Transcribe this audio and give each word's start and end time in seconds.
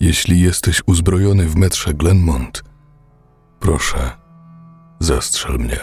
Jeśli 0.00 0.40
jesteś 0.40 0.82
uzbrojony 0.86 1.46
w 1.46 1.56
metrze 1.56 1.94
Glenmont, 1.94 2.64
proszę, 3.60 4.10
zastrzel 5.00 5.58
mnie. 5.58 5.78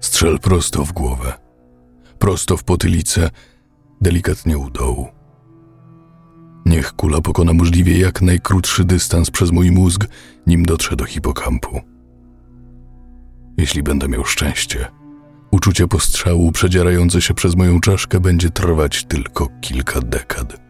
Strzel 0.00 0.38
prosto 0.38 0.84
w 0.84 0.92
głowę, 0.92 1.32
prosto 2.18 2.56
w 2.56 2.64
potylicę, 2.64 3.30
delikatnie 4.00 4.58
u 4.58 4.70
dołu. 4.70 5.08
Niech 6.66 6.92
kula 6.92 7.20
pokona 7.20 7.52
możliwie 7.52 7.98
jak 7.98 8.22
najkrótszy 8.22 8.84
dystans 8.84 9.30
przez 9.30 9.52
mój 9.52 9.70
mózg, 9.70 10.06
nim 10.46 10.64
dotrze 10.64 10.96
do 10.96 11.04
hipokampu. 11.04 11.80
Jeśli 13.56 13.82
będę 13.82 14.08
miał 14.08 14.24
szczęście, 14.24 14.88
uczucie 15.50 15.88
postrzału 15.88 16.52
przedzierające 16.52 17.22
się 17.22 17.34
przez 17.34 17.56
moją 17.56 17.80
czaszkę 17.80 18.20
będzie 18.20 18.50
trwać 18.50 19.04
tylko 19.04 19.48
kilka 19.60 20.00
dekad. 20.00 20.65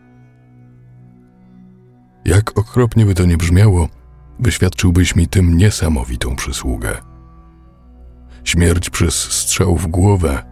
Jak 2.27 2.59
okropnie 2.59 3.07
by 3.07 3.15
to 3.15 3.25
nie 3.25 3.37
brzmiało, 3.37 3.89
wyświadczyłbyś 4.39 5.17
mi 5.17 5.29
tym 5.29 5.57
niesamowitą 5.57 6.37
przysługę. 6.37 6.97
Śmierć 8.45 8.91
przez 8.91 9.15
strzał 9.15 9.77
w 9.77 9.87
głowę, 9.87 10.43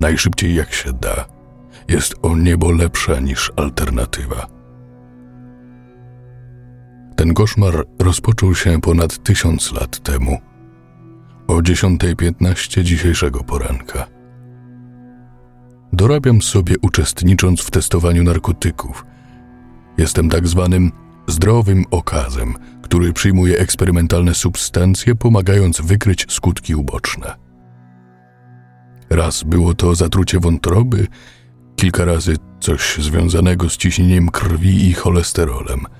najszybciej 0.00 0.54
jak 0.54 0.72
się 0.72 0.92
da, 0.92 1.24
jest 1.88 2.14
o 2.22 2.36
niebo 2.36 2.72
lepsza 2.72 3.20
niż 3.20 3.52
alternatywa. 3.56 4.46
Ten 7.16 7.34
koszmar 7.34 7.86
rozpoczął 7.98 8.54
się 8.54 8.80
ponad 8.80 9.22
tysiąc 9.22 9.72
lat 9.72 10.02
temu, 10.02 10.38
o 11.48 11.54
10.15 11.54 12.82
dzisiejszego 12.82 13.44
poranka. 13.44 14.06
Dorabiam 15.92 16.42
sobie 16.42 16.74
uczestnicząc 16.82 17.60
w 17.60 17.70
testowaniu 17.70 18.22
narkotyków. 18.22 19.04
Jestem 20.02 20.28
tak 20.28 20.48
zwanym 20.48 20.92
zdrowym 21.26 21.84
okazem, 21.90 22.54
który 22.82 23.12
przyjmuje 23.12 23.58
eksperymentalne 23.58 24.34
substancje, 24.34 25.14
pomagając 25.14 25.80
wykryć 25.80 26.26
skutki 26.28 26.74
uboczne. 26.74 27.34
Raz 29.10 29.42
było 29.42 29.74
to 29.74 29.94
zatrucie 29.94 30.40
wątroby, 30.40 31.06
kilka 31.76 32.04
razy 32.04 32.36
coś 32.60 32.96
związanego 32.98 33.68
z 33.68 33.76
ciśnieniem 33.76 34.28
krwi 34.28 34.88
i 34.88 34.92
cholesterolem– 34.92 35.80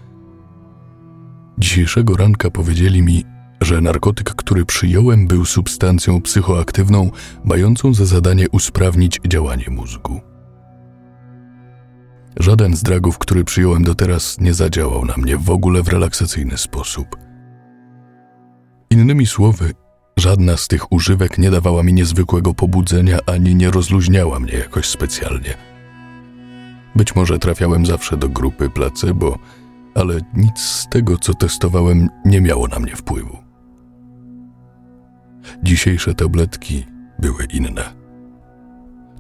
Dzisiejszego 1.59 2.17
ranka 2.17 2.51
powiedzieli 2.51 3.03
mi, 3.03 3.25
że 3.61 3.81
narkotyk, 3.81 4.35
który 4.35 4.65
przyjąłem, 4.65 5.27
był 5.27 5.45
substancją 5.45 6.23
psychoaktywną, 6.23 7.11
mającą 7.45 7.95
za 7.95 8.05
zadanie 8.05 8.47
usprawnić 8.51 9.21
działanie 9.29 9.67
mózgu. 9.71 10.32
Żaden 12.37 12.77
z 12.77 12.83
dragów, 12.83 13.19
który 13.19 13.45
przyjąłem 13.45 13.85
do 13.85 13.95
teraz, 13.95 14.41
nie 14.41 14.55
zadziałał 14.55 15.05
na 15.05 15.17
mnie 15.17 15.37
w 15.37 15.51
ogóle 15.51 15.83
w 15.83 15.89
relaksacyjny 15.89 16.59
sposób. 16.59 17.17
Innymi 18.91 19.27
słowy, 19.27 19.73
żadna 20.17 20.57
z 20.57 20.69
tych 20.69 20.93
używek 20.93 21.39
nie 21.39 21.51
dawała 21.51 21.83
mi 21.83 21.93
niezwykłego 21.93 22.55
pobudzenia 22.55 23.19
ani 23.27 23.55
nie 23.55 23.71
rozluźniała 23.71 24.41
mnie 24.41 24.53
jakoś 24.53 24.87
specjalnie. 24.87 25.55
Być 26.97 27.15
może 27.15 27.39
trafiałem 27.39 27.87
zawsze 27.87 28.17
do 28.17 28.29
grupy 28.29 28.71
placebo, 28.71 29.39
ale 29.95 30.21
nic 30.35 30.61
z 30.61 30.89
tego, 30.89 31.19
co 31.19 31.35
testowałem, 31.35 32.09
nie 32.25 32.41
miało 32.41 32.69
na 32.69 32.79
mnie 32.79 32.97
wpływu. 32.97 33.39
Dzisiejsze 35.63 36.15
tabletki 36.15 36.87
były 37.19 37.45
inne. 37.45 37.95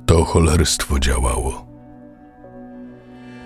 To 0.07 0.25
cholerstwo 0.25 0.99
działało. 0.99 1.72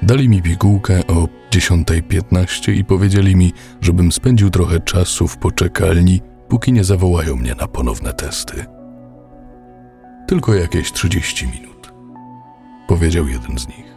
Dali 0.06 0.28
mi 0.28 0.42
pigułkę 0.42 1.06
o 1.06 1.28
10.15 1.50 2.72
i 2.72 2.84
powiedzieli 2.84 3.36
mi, 3.36 3.52
żebym 3.80 4.12
spędził 4.12 4.50
trochę 4.50 4.80
czasu 4.80 5.28
w 5.28 5.38
poczekalni, 5.38 6.20
póki 6.48 6.72
nie 6.72 6.84
zawołają 6.84 7.36
mnie 7.36 7.54
na 7.54 7.68
ponowne 7.68 8.12
testy. 8.12 8.64
Tylko 10.26 10.54
jakieś 10.54 10.92
30 10.92 11.46
minut, 11.46 11.92
powiedział 12.88 13.28
jeden 13.28 13.58
z 13.58 13.68
nich. 13.68 13.96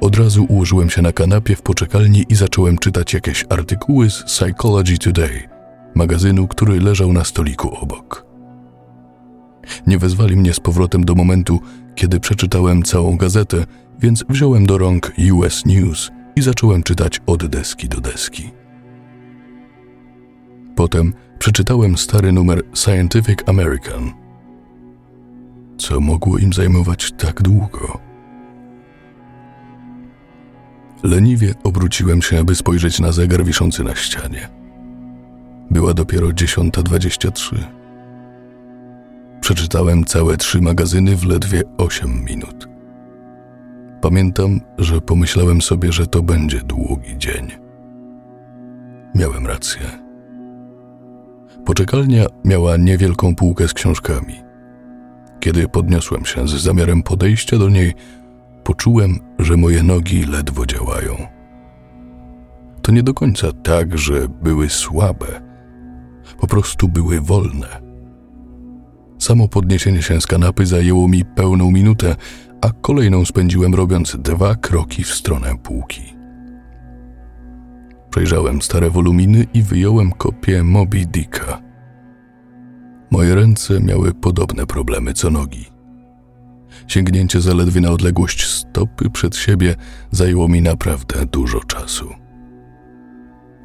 Od 0.00 0.16
razu 0.16 0.44
ułożyłem 0.48 0.90
się 0.90 1.02
na 1.02 1.12
kanapie 1.12 1.56
w 1.56 1.62
poczekalni 1.62 2.24
i 2.28 2.34
zacząłem 2.34 2.78
czytać 2.78 3.14
jakieś 3.14 3.44
artykuły 3.48 4.10
z 4.10 4.22
Psychology 4.22 4.98
Today, 4.98 5.48
magazynu, 5.94 6.48
który 6.48 6.80
leżał 6.80 7.12
na 7.12 7.24
stoliku 7.24 7.74
obok. 7.74 8.26
Nie 9.86 9.98
wezwali 9.98 10.36
mnie 10.36 10.54
z 10.54 10.60
powrotem 10.60 11.04
do 11.04 11.14
momentu, 11.14 11.60
kiedy 11.94 12.20
przeczytałem 12.20 12.82
całą 12.82 13.16
gazetę, 13.16 13.64
więc 14.00 14.24
wziąłem 14.28 14.66
do 14.66 14.78
rąk 14.78 15.12
US 15.32 15.66
News 15.66 16.10
i 16.36 16.42
zacząłem 16.42 16.82
czytać 16.82 17.20
od 17.26 17.46
deski 17.46 17.88
do 17.88 18.00
deski. 18.00 18.50
Potem 20.76 21.12
przeczytałem 21.38 21.98
stary 21.98 22.32
numer 22.32 22.62
Scientific 22.74 23.38
American. 23.46 24.12
Co 25.78 26.00
mogło 26.00 26.38
im 26.38 26.52
zajmować 26.52 27.12
tak 27.12 27.42
długo? 27.42 27.98
Leniwie 31.02 31.54
obróciłem 31.64 32.22
się, 32.22 32.40
aby 32.40 32.54
spojrzeć 32.54 33.00
na 33.00 33.12
zegar 33.12 33.44
wiszący 33.44 33.84
na 33.84 33.94
ścianie. 33.94 34.48
Była 35.70 35.94
dopiero 35.94 36.28
10.23. 36.28 37.56
Przeczytałem 39.40 40.04
całe 40.04 40.36
trzy 40.36 40.60
magazyny 40.60 41.16
w 41.16 41.24
ledwie 41.24 41.62
8 41.78 42.24
minut. 42.24 42.68
Pamiętam, 44.00 44.60
że 44.78 45.00
pomyślałem 45.00 45.62
sobie, 45.62 45.92
że 45.92 46.06
to 46.06 46.22
będzie 46.22 46.60
długi 46.60 47.18
dzień. 47.18 47.48
Miałem 49.14 49.46
rację. 49.46 49.80
Poczekalnia 51.64 52.26
miała 52.44 52.76
niewielką 52.76 53.34
półkę 53.34 53.68
z 53.68 53.74
książkami. 53.74 54.34
Kiedy 55.40 55.68
podniosłem 55.68 56.24
się 56.24 56.48
z 56.48 56.50
zamiarem 56.50 57.02
podejścia 57.02 57.58
do 57.58 57.68
niej, 57.68 57.94
poczułem, 58.64 59.18
że 59.38 59.56
moje 59.56 59.82
nogi 59.82 60.24
ledwo 60.24 60.66
działają. 60.66 61.16
To 62.82 62.92
nie 62.92 63.02
do 63.02 63.14
końca 63.14 63.52
tak, 63.52 63.98
że 63.98 64.28
były 64.42 64.68
słabe, 64.68 65.40
po 66.40 66.46
prostu 66.46 66.88
były 66.88 67.20
wolne. 67.20 67.90
Samo 69.18 69.48
podniesienie 69.48 70.02
się 70.02 70.20
z 70.20 70.26
kanapy 70.26 70.66
zajęło 70.66 71.08
mi 71.08 71.24
pełną 71.24 71.70
minutę, 71.70 72.16
a 72.60 72.70
kolejną 72.80 73.24
spędziłem 73.24 73.74
robiąc 73.74 74.16
dwa 74.16 74.54
kroki 74.54 75.04
w 75.04 75.14
stronę 75.14 75.54
półki. 75.62 76.02
Przejrzałem 78.10 78.62
stare 78.62 78.90
woluminy 78.90 79.46
i 79.54 79.62
wyjąłem 79.62 80.12
kopię 80.12 80.62
Moby 80.62 81.06
Dicka. 81.06 81.62
Moje 83.10 83.34
ręce 83.34 83.80
miały 83.80 84.14
podobne 84.14 84.66
problemy 84.66 85.12
co 85.12 85.30
nogi. 85.30 85.66
Sięgnięcie 86.86 87.40
zaledwie 87.40 87.80
na 87.80 87.90
odległość 87.90 88.46
stopy 88.46 89.10
przed 89.10 89.36
siebie 89.36 89.74
zajęło 90.10 90.48
mi 90.48 90.62
naprawdę 90.62 91.26
dużo 91.26 91.60
czasu. 91.60 92.14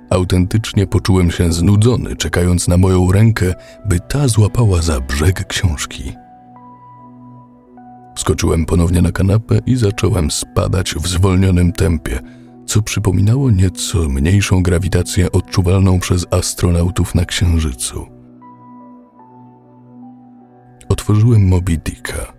Autentycznie 0.10 0.88
poczułem 0.88 1.32
się 1.32 1.52
znudzony, 1.52 2.16
czekając 2.16 2.68
na 2.68 2.78
moją 2.78 3.12
rękę, 3.12 3.54
by 3.86 4.00
ta 4.00 4.28
złapała 4.28 4.82
za 4.82 5.02
brzeg 5.02 5.48
książki. 5.48 6.14
Skoczyłem 8.16 8.66
ponownie 8.66 9.02
na 9.02 9.12
kanapę 9.12 9.60
i 9.66 9.76
zacząłem 9.76 10.32
spadać 10.32 10.96
w 10.96 11.08
zwolnionym 11.08 11.72
tempie, 11.72 12.20
co 12.66 12.82
przypominało 12.82 13.52
nieco 13.52 14.10
mniejszą 14.10 14.64
grawitację 14.64 15.32
odczuwalną 15.32 16.00
przez 16.00 16.26
astronautów 16.32 17.16
na 17.16 17.26
Księżycu. 17.26 18.06
Otworzyłem 20.90 21.48
Moby 21.48 21.78
Dicka 21.78 22.34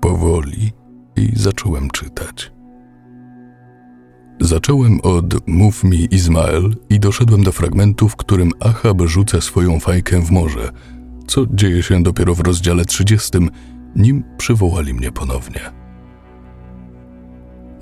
powoli 0.00 0.72
i 1.16 1.32
zacząłem 1.36 1.90
czytać. 1.90 2.52
Zacząłem 4.40 5.00
od 5.00 5.48
Mów 5.48 5.84
mi 5.84 6.08
Izmael 6.10 6.76
i 6.90 7.00
doszedłem 7.00 7.42
do 7.42 7.52
fragmentu, 7.52 8.08
w 8.08 8.16
którym 8.16 8.50
Achab 8.60 9.02
rzuca 9.02 9.40
swoją 9.40 9.80
fajkę 9.80 10.22
w 10.22 10.30
morze, 10.30 10.70
co 11.26 11.46
dzieje 11.50 11.82
się 11.82 12.02
dopiero 12.02 12.34
w 12.34 12.40
rozdziale 12.40 12.84
30, 12.84 13.38
nim 13.96 14.24
przywołali 14.38 14.94
mnie 14.94 15.12
ponownie. 15.12 15.60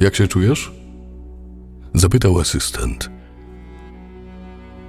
Jak 0.00 0.14
się 0.14 0.28
czujesz? 0.28 0.72
Zapytał 1.94 2.38
asystent. 2.38 3.10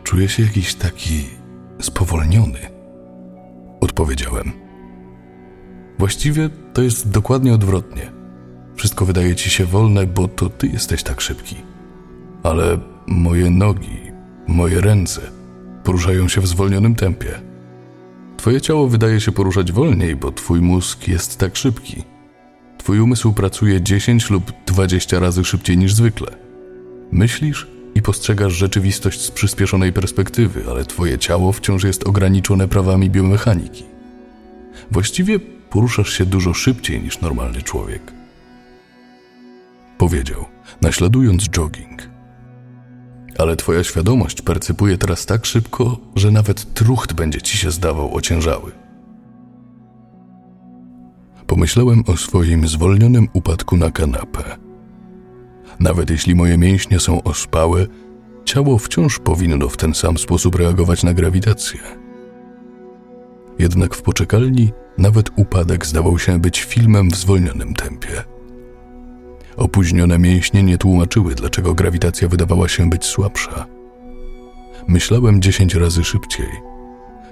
Czuję 0.03 0.29
się 0.29 0.43
jakiś 0.43 0.75
taki 0.75 1.25
spowolniony. 1.81 2.59
Odpowiedziałem. 3.81 4.51
Właściwie 5.99 6.49
to 6.73 6.81
jest 6.81 7.09
dokładnie 7.09 7.53
odwrotnie. 7.53 8.11
Wszystko 8.75 9.05
wydaje 9.05 9.35
ci 9.35 9.49
się 9.49 9.65
wolne, 9.65 10.07
bo 10.07 10.27
to 10.27 10.49
ty 10.49 10.67
jesteś 10.67 11.03
tak 11.03 11.21
szybki. 11.21 11.55
Ale 12.43 12.77
moje 13.07 13.49
nogi, 13.49 13.99
moje 14.47 14.81
ręce 14.81 15.21
poruszają 15.83 16.27
się 16.27 16.41
w 16.41 16.47
zwolnionym 16.47 16.95
tempie. 16.95 17.46
Twoje 18.37 18.61
ciało 18.61 18.87
wydaje 18.87 19.21
się 19.21 19.31
poruszać 19.31 19.71
wolniej, 19.71 20.15
bo 20.15 20.31
twój 20.31 20.61
mózg 20.61 21.07
jest 21.07 21.37
tak 21.37 21.55
szybki. 21.55 22.03
twój 22.77 22.99
umysł 22.99 23.33
pracuje 23.33 23.81
10 23.81 24.29
lub 24.29 24.51
20 24.65 25.19
razy 25.19 25.45
szybciej 25.45 25.77
niż 25.77 25.93
zwykle. 25.93 26.27
Myślisz 27.11 27.67
i 27.95 28.01
postrzegasz 28.01 28.53
rzeczywistość 28.53 29.21
z 29.21 29.31
przyspieszonej 29.31 29.93
perspektywy, 29.93 30.63
ale 30.69 30.85
twoje 30.85 31.17
ciało 31.17 31.51
wciąż 31.51 31.83
jest 31.83 32.07
ograniczone 32.07 32.67
prawami 32.67 33.09
biomechaniki. 33.09 33.83
Właściwie 34.91 35.39
poruszasz 35.69 36.13
się 36.13 36.25
dużo 36.25 36.53
szybciej 36.53 37.01
niż 37.01 37.21
normalny 37.21 37.61
człowiek. 37.61 38.01
Powiedział, 39.97 40.45
naśladując 40.81 41.49
jogging. 41.49 42.16
Ale 43.37 43.55
twoja 43.55 43.83
świadomość 43.83 44.41
percypuje 44.41 44.97
teraz 44.97 45.25
tak 45.25 45.45
szybko, 45.45 45.97
że 46.15 46.31
nawet 46.31 46.73
trucht 46.73 47.13
będzie 47.13 47.41
ci 47.41 47.57
się 47.57 47.71
zdawał 47.71 48.15
ociężały. 48.15 48.71
Pomyślałem 51.47 52.03
o 52.07 52.17
swoim 52.17 52.67
zwolnionym 52.67 53.27
upadku 53.33 53.77
na 53.77 53.91
kanapę. 53.91 54.57
Nawet 55.79 56.09
jeśli 56.09 56.35
moje 56.35 56.57
mięśnie 56.57 56.99
są 56.99 57.23
ospałe, 57.23 57.85
ciało 58.45 58.77
wciąż 58.77 59.19
powinno 59.19 59.69
w 59.69 59.77
ten 59.77 59.93
sam 59.93 60.17
sposób 60.17 60.55
reagować 60.55 61.03
na 61.03 61.13
grawitację. 61.13 61.79
Jednak 63.59 63.95
w 63.95 64.01
poczekalni 64.01 64.71
nawet 64.97 65.29
upadek 65.35 65.85
zdawał 65.85 66.19
się 66.19 66.39
być 66.39 66.63
filmem 66.63 67.09
w 67.09 67.15
zwolnionym 67.15 67.73
tempie. 67.73 68.36
Opóźnione 69.57 70.19
mięśnie 70.19 70.63
nie 70.63 70.77
tłumaczyły, 70.77 71.35
dlaczego 71.35 71.73
grawitacja 71.73 72.27
wydawała 72.27 72.67
się 72.67 72.89
być 72.89 73.05
słabsza. 73.05 73.65
Myślałem 74.87 75.41
dziesięć 75.41 75.75
razy 75.75 76.03
szybciej. 76.03 76.47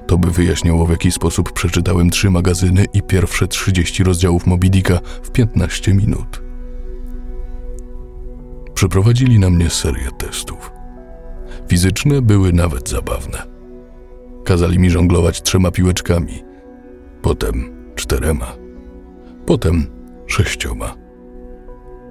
To 0.08 0.18
by 0.18 0.32
wyjaśniało, 0.32 0.86
w 0.86 0.90
jaki 0.90 1.12
sposób 1.12 1.54
przeczytałem 1.54 2.10
trzy 2.10 2.30
magazyny 2.30 2.86
i 2.94 3.02
pierwsze 3.02 3.48
trzydzieści 3.48 4.04
rozdziałów 4.04 4.46
Mobidika 4.46 5.00
w 5.24 5.32
piętnaście 5.32 5.94
minut. 5.94 6.42
Przeprowadzili 8.74 9.40
na 9.40 9.50
mnie 9.50 9.70
serię 9.70 10.10
testów. 10.18 10.72
Fizyczne 11.68 12.22
były 12.22 12.54
nawet 12.54 12.90
zabawne. 12.90 13.44
Kazali 14.44 14.80
mi 14.80 14.90
żonglować 14.90 15.42
trzema 15.42 15.72
piłeczkami, 15.72 16.44
potem 17.22 17.70
czterema, 17.96 18.56
potem 19.46 19.88
sześcioma. 20.28 21.05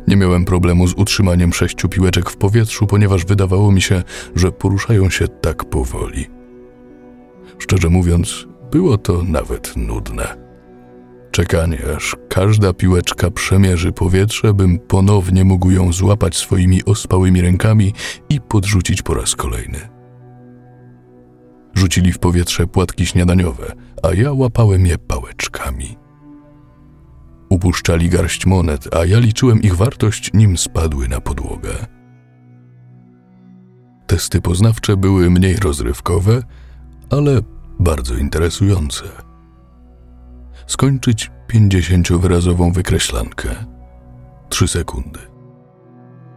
Nie 0.09 0.17
miałem 0.17 0.45
problemu 0.45 0.89
z 0.89 0.95
utrzymaniem 0.95 1.53
sześciu 1.53 1.89
piłeczek 1.89 2.31
w 2.31 2.37
powietrzu, 2.37 2.87
ponieważ 2.87 3.25
wydawało 3.25 3.73
mi 3.73 3.83
się, 3.83 4.03
że 4.35 4.53
poruszają 4.53 5.11
się 5.11 5.29
tak 5.29 5.65
powoli. 5.65 6.27
Szczerze 7.59 7.89
mówiąc, 7.89 8.47
było 8.71 8.99
to 8.99 9.23
nawet 9.23 9.77
nudne. 9.77 10.45
Czekanie, 11.31 11.79
aż 11.97 12.17
każda 12.29 12.73
piłeczka 12.73 13.31
przemierzy 13.31 13.93
powietrze, 13.93 14.55
bym 14.55 14.79
ponownie 14.79 15.45
mógł 15.45 15.71
ją 15.71 15.93
złapać 15.93 16.37
swoimi 16.37 16.85
ospałymi 16.85 17.43
rękami 17.43 17.93
i 18.29 18.41
podrzucić 18.41 19.03
po 19.03 19.15
raz 19.15 19.37
kolejny. 19.37 19.79
Rzucili 21.75 22.13
w 22.13 22.19
powietrze 22.19 22.67
płatki 22.67 23.07
śniadaniowe, 23.07 23.73
a 24.03 24.15
ja 24.15 24.33
łapałem 24.33 24.87
je 24.87 24.99
pałeczkami. 24.99 26.04
Upuszczali 27.55 28.09
garść 28.09 28.47
monet, 28.47 28.95
a 28.95 29.05
ja 29.05 29.19
liczyłem 29.19 29.63
ich 29.63 29.77
wartość, 29.77 30.31
nim 30.33 30.59
spadły 30.59 31.09
na 31.09 31.21
podłogę. 31.21 31.71
Testy 34.07 34.41
poznawcze 34.41 34.97
były 34.97 35.31
mniej 35.31 35.57
rozrywkowe, 35.57 36.43
ale 37.11 37.41
bardzo 37.79 38.15
interesujące. 38.15 39.05
Skończyć 40.67 41.31
pięćdziesięciowyrazową 41.47 42.73
wykreślankę. 42.73 43.49
Trzy 44.49 44.69
sekundy. 44.69 45.21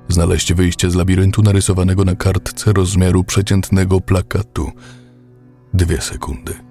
Znaleźć 0.07 0.53
wyjście 0.53 0.89
z 0.89 0.95
labiryntu 0.95 1.41
narysowanego 1.41 2.05
na 2.05 2.15
kartce 2.15 2.73
rozmiaru 2.73 3.23
przeciętnego 3.23 4.01
plakatu. 4.01 4.71
Dwie 5.73 6.01
sekundy 6.01 6.66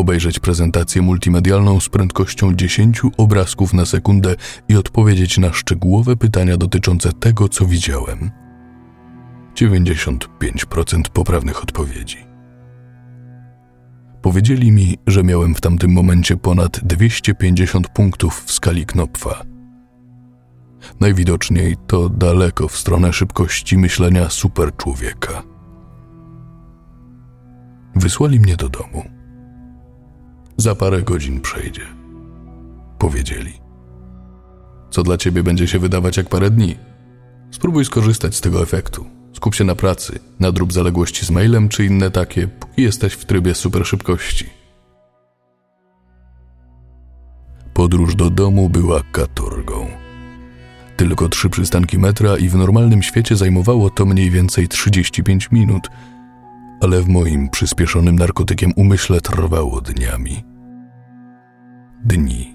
obejrzeć 0.00 0.38
prezentację 0.38 1.02
multimedialną 1.02 1.80
z 1.80 1.88
prędkością 1.88 2.54
10 2.54 3.02
obrazków 3.16 3.74
na 3.74 3.86
sekundę 3.86 4.36
i 4.68 4.76
odpowiedzieć 4.76 5.38
na 5.38 5.52
szczegółowe 5.52 6.16
pytania 6.16 6.56
dotyczące 6.56 7.12
tego, 7.12 7.48
co 7.48 7.66
widziałem. 7.66 8.30
95% 9.54 11.02
poprawnych 11.12 11.62
odpowiedzi. 11.62 12.16
Powiedzieli 14.22 14.72
mi, 14.72 14.98
że 15.06 15.22
miałem 15.22 15.54
w 15.54 15.60
tamtym 15.60 15.92
momencie 15.92 16.36
ponad 16.36 16.80
250 16.84 17.88
punktów 17.88 18.44
w 18.44 18.52
skali 18.52 18.86
Knopfa. 18.86 19.42
Najwidoczniej 21.00 21.76
to 21.86 22.08
daleko 22.08 22.68
w 22.68 22.76
stronę 22.76 23.12
szybkości 23.12 23.78
myślenia 23.78 24.30
superczłowieka. 24.30 25.42
Wysłali 27.94 28.40
mnie 28.40 28.56
do 28.56 28.68
domu. 28.68 29.19
Za 30.60 30.74
parę 30.74 31.02
godzin 31.02 31.40
przejdzie. 31.40 31.86
Powiedzieli. 32.98 33.52
Co 34.90 35.02
dla 35.02 35.16
ciebie 35.16 35.42
będzie 35.42 35.68
się 35.68 35.78
wydawać 35.78 36.16
jak 36.16 36.28
parę 36.28 36.50
dni? 36.50 36.76
Spróbuj 37.50 37.84
skorzystać 37.84 38.34
z 38.36 38.40
tego 38.40 38.62
efektu. 38.62 39.06
Skup 39.32 39.54
się 39.54 39.64
na 39.64 39.74
pracy, 39.74 40.18
nadrób 40.40 40.72
zaległości 40.72 41.26
z 41.26 41.30
mailem 41.30 41.68
czy 41.68 41.84
inne 41.84 42.10
takie, 42.10 42.48
póki 42.48 42.82
jesteś 42.82 43.12
w 43.12 43.24
trybie 43.24 43.54
superszybkości. 43.54 44.46
Podróż 47.74 48.14
do 48.14 48.30
domu 48.30 48.68
była 48.68 49.02
katorgą. 49.12 49.86
Tylko 50.96 51.28
trzy 51.28 51.50
przystanki 51.50 51.98
metra 51.98 52.36
i 52.36 52.48
w 52.48 52.54
normalnym 52.54 53.02
świecie 53.02 53.36
zajmowało 53.36 53.90
to 53.90 54.06
mniej 54.06 54.30
więcej 54.30 54.68
35 54.68 55.50
minut, 55.50 55.88
ale 56.80 57.02
w 57.02 57.08
moim 57.08 57.48
przyspieszonym 57.48 58.16
narkotykiem 58.16 58.72
umyśle 58.76 59.20
trwało 59.20 59.80
dniami 59.80 60.49
dni. 62.04 62.54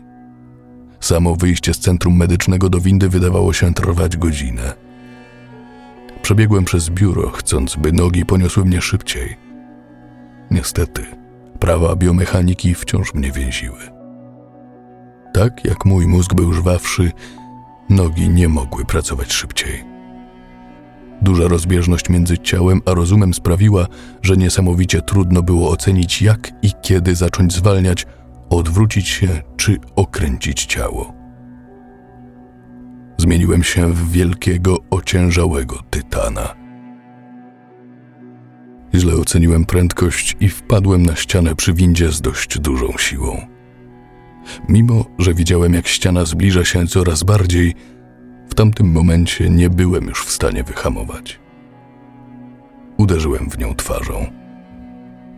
Samo 0.99 1.35
wyjście 1.35 1.73
z 1.73 1.79
centrum 1.79 2.17
medycznego 2.17 2.69
do 2.69 2.79
windy 2.79 3.09
wydawało 3.09 3.53
się 3.53 3.73
trwać 3.73 4.17
godzinę. 4.17 4.73
Przebiegłem 6.21 6.65
przez 6.65 6.89
biuro, 6.89 7.29
chcąc, 7.29 7.75
by 7.75 7.91
nogi 7.91 8.25
poniosły 8.25 8.65
mnie 8.65 8.81
szybciej. 8.81 9.37
Niestety, 10.51 11.05
prawa 11.59 11.95
biomechaniki 11.95 12.75
wciąż 12.75 13.13
mnie 13.13 13.31
więziły. 13.31 13.79
Tak 15.33 15.65
jak 15.65 15.85
mój 15.85 16.07
mózg 16.07 16.33
był 16.33 16.53
żwawszy, 16.53 17.11
nogi 17.89 18.29
nie 18.29 18.49
mogły 18.49 18.85
pracować 18.85 19.33
szybciej. 19.33 19.83
Duża 21.21 21.47
rozbieżność 21.47 22.09
między 22.09 22.37
ciałem 22.37 22.81
a 22.85 22.93
rozumem 22.93 23.33
sprawiła, 23.33 23.87
że 24.21 24.37
niesamowicie 24.37 25.01
trudno 25.01 25.43
było 25.43 25.69
ocenić, 25.69 26.21
jak 26.21 26.51
i 26.61 26.71
kiedy 26.81 27.15
zacząć 27.15 27.53
zwalniać, 27.53 28.05
odwrócić 28.57 29.07
się 29.07 29.27
czy 29.57 29.77
okręcić 29.95 30.65
ciało. 30.65 31.13
Zmieniłem 33.17 33.63
się 33.63 33.93
w 33.93 34.11
wielkiego, 34.11 34.77
ociężałego 34.89 35.79
tytana. 35.89 36.55
Źle 38.93 39.13
oceniłem 39.15 39.65
prędkość 39.65 40.37
i 40.39 40.49
wpadłem 40.49 41.03
na 41.03 41.15
ścianę 41.15 41.55
przy 41.55 41.73
windzie 41.73 42.11
z 42.11 42.21
dość 42.21 42.59
dużą 42.59 42.97
siłą. 42.97 43.47
Mimo, 44.69 45.05
że 45.19 45.33
widziałem, 45.33 45.73
jak 45.73 45.87
ściana 45.87 46.25
zbliża 46.25 46.65
się 46.65 46.87
coraz 46.87 47.23
bardziej, 47.23 47.73
w 48.49 48.53
tamtym 48.53 48.91
momencie 48.91 49.49
nie 49.49 49.69
byłem 49.69 50.05
już 50.05 50.25
w 50.25 50.31
stanie 50.31 50.63
wyhamować. 50.63 51.39
Uderzyłem 52.97 53.49
w 53.49 53.57
nią 53.57 53.75
twarzą. 53.75 54.25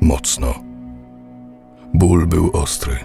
Mocno 0.01 0.66
Ból 1.94 2.27
był 2.27 2.51
ostry. 2.53 2.96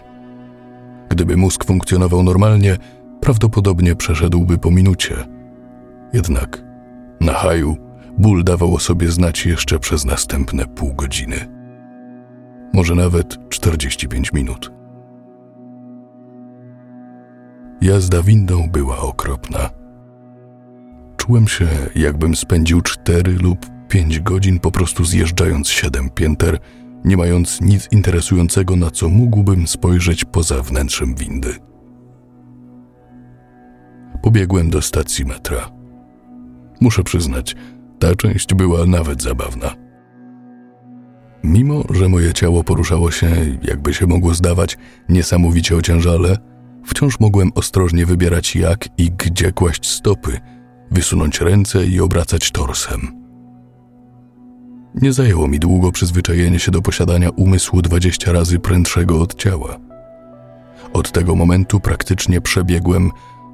Gdyby 1.09 1.37
mózg 1.37 1.65
funkcjonował 1.65 2.23
normalnie, 2.23 2.77
prawdopodobnie 3.21 3.97
przeszedłby 3.97 4.59
po 4.59 4.71
minucie. 4.71 5.15
Jednak 6.13 6.65
na 7.21 7.33
haju 7.33 7.77
ból 8.19 8.45
dawał 8.45 8.75
o 8.75 8.79
sobie 8.79 9.09
znać 9.09 9.47
jeszcze 9.47 9.79
przez 9.79 10.05
następne 10.05 10.67
pół 10.67 10.95
godziny. 10.95 11.37
Może 12.73 12.95
nawet 12.95 13.49
45 13.49 14.33
minut. 14.33 14.73
Jazda 17.81 18.23
windą 18.23 18.69
była 18.71 18.99
okropna. 18.99 19.71
Czułem 21.17 21.49
się, 21.49 21.67
jakbym 21.95 22.37
spędził 22.37 22.81
cztery 22.81 23.33
lub 23.33 23.67
pięć 23.89 24.21
godzin 24.21 24.59
po 24.59 24.71
prostu 24.71 25.05
zjeżdżając 25.05 25.69
siedem 25.69 26.11
pięter 26.11 26.59
nie 27.05 27.17
mając 27.17 27.61
nic 27.61 27.89
interesującego, 27.93 28.77
na 28.77 28.91
co 28.91 29.09
mógłbym 29.09 29.67
spojrzeć 29.67 30.25
poza 30.25 30.63
wnętrzem 30.63 31.15
windy. 31.15 31.55
Pobiegłem 34.23 34.71
do 34.71 34.83
stacji 34.83 35.25
metra. 35.25 35.71
Muszę 36.81 37.03
przyznać, 37.03 37.57
ta 37.99 38.17
część 38.17 38.55
była 38.55 38.87
nawet 38.87 39.23
zabawna. 39.23 39.75
Mimo, 41.45 41.85
że 41.91 42.09
moje 42.09 42.33
ciało 42.33 42.65
poruszało 42.65 43.11
się, 43.11 43.31
jakby 43.63 43.95
się 43.95 44.07
mogło 44.07 44.35
zdawać, 44.35 44.79
niesamowicie 45.09 45.77
ociężale, 45.77 46.37
wciąż 46.85 47.21
mogłem 47.21 47.51
ostrożnie 47.55 48.07
wybierać 48.07 48.57
jak 48.57 48.89
i 48.99 49.11
gdzie 49.11 49.53
kłaść 49.53 49.87
stopy, 49.87 50.41
wysunąć 50.91 51.41
ręce 51.41 51.87
i 51.87 52.01
obracać 52.01 52.51
torsem. 52.51 53.22
Nie 54.95 55.13
zajęło 55.13 55.49
mi 55.49 55.59
długo 55.59 55.93
przyzwyczajenie 55.93 56.59
się 56.59 56.71
do 56.71 56.83
posiadania 56.83 57.31
umysłu 57.31 57.83
dwadzieścia 57.83 58.33
razy 58.33 58.59
prędszego 58.59 59.21
od 59.21 59.35
ciała. 59.35 59.79
Od 60.93 61.13
tego 61.13 61.35
momentu 61.35 61.81
praktycznie 61.81 62.41
przebiegłem, 62.41 63.11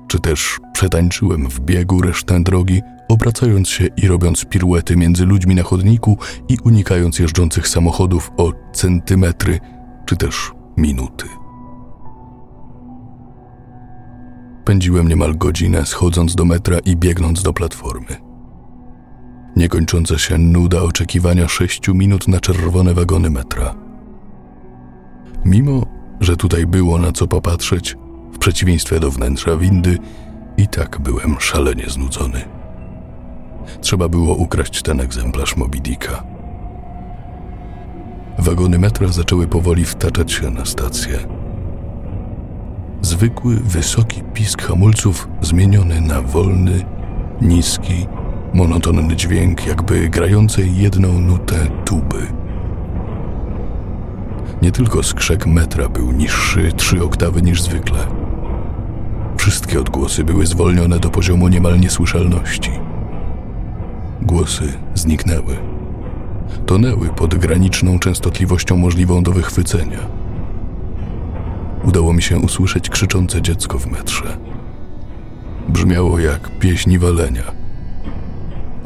czy 0.08 0.20
też 0.20 0.60
przetańczyłem 0.72 1.48
w 1.50 1.60
biegu 1.60 2.00
resztę 2.00 2.42
drogi, 2.42 2.82
obracając 3.08 3.68
się 3.68 3.86
i 3.96 4.08
robiąc 4.08 4.44
piruety 4.44 4.96
między 4.96 5.26
ludźmi 5.26 5.54
na 5.54 5.62
chodniku 5.62 6.18
i 6.48 6.56
unikając 6.64 7.18
jeżdżących 7.18 7.68
samochodów 7.68 8.30
o 8.36 8.52
centymetry, 8.72 9.60
czy 10.06 10.16
też 10.16 10.52
minuty. 10.76 11.26
Pędziłem 14.64 15.08
niemal 15.08 15.36
godzinę, 15.36 15.86
schodząc 15.86 16.34
do 16.34 16.44
metra 16.44 16.78
i 16.78 16.96
biegnąc 16.96 17.42
do 17.42 17.52
platformy. 17.52 18.27
Niekończąca 19.56 20.18
się 20.18 20.38
nuda 20.38 20.82
oczekiwania 20.82 21.48
sześciu 21.48 21.94
minut 21.94 22.28
na 22.28 22.40
czerwone 22.40 22.94
wagony 22.94 23.30
metra. 23.30 23.74
Mimo, 25.44 25.86
że 26.20 26.36
tutaj 26.36 26.66
było 26.66 26.98
na 26.98 27.12
co 27.12 27.26
popatrzeć, 27.28 27.96
w 28.32 28.38
przeciwieństwie 28.38 29.00
do 29.00 29.10
wnętrza 29.10 29.56
windy, 29.56 29.98
i 30.56 30.68
tak 30.68 31.00
byłem 31.00 31.36
szalenie 31.40 31.84
znudzony. 31.88 32.44
Trzeba 33.80 34.08
było 34.08 34.34
ukraść 34.34 34.82
ten 34.82 35.00
egzemplarz 35.00 35.56
Moby 35.56 35.80
Dicka. 35.80 36.22
Wagony 38.38 38.78
metra 38.78 39.08
zaczęły 39.08 39.46
powoli 39.46 39.84
wtaczać 39.84 40.32
się 40.32 40.50
na 40.50 40.64
stację. 40.64 41.18
Zwykły, 43.02 43.56
wysoki 43.56 44.22
pisk 44.34 44.62
hamulców 44.62 45.28
zmieniony 45.40 46.00
na 46.00 46.22
wolny, 46.22 46.84
niski, 47.42 48.06
monotonny 48.54 49.16
dźwięk, 49.16 49.66
jakby 49.66 50.08
grającej 50.08 50.76
jedną 50.76 51.20
nutę 51.20 51.56
tuby. 51.84 52.26
Nie 54.62 54.72
tylko 54.72 55.02
skrzek 55.02 55.46
metra 55.46 55.88
był 55.88 56.12
niższy 56.12 56.72
trzy 56.72 57.04
oktawy 57.04 57.42
niż 57.42 57.62
zwykle. 57.62 57.98
Wszystkie 59.36 59.80
odgłosy 59.80 60.24
były 60.24 60.46
zwolnione 60.46 60.98
do 60.98 61.10
poziomu 61.10 61.48
niemal 61.48 61.80
niesłyszalności. 61.80 62.70
Głosy 64.22 64.72
zniknęły. 64.94 65.56
Tonęły 66.66 67.08
pod 67.08 67.34
graniczną 67.34 67.98
częstotliwością 67.98 68.76
możliwą 68.76 69.22
do 69.22 69.32
wychwycenia. 69.32 69.98
Udało 71.84 72.12
mi 72.12 72.22
się 72.22 72.38
usłyszeć 72.38 72.90
krzyczące 72.90 73.42
dziecko 73.42 73.78
w 73.78 73.86
metrze. 73.86 74.36
Brzmiało 75.68 76.18
jak 76.18 76.58
pieśni 76.58 76.98
walenia. 76.98 77.57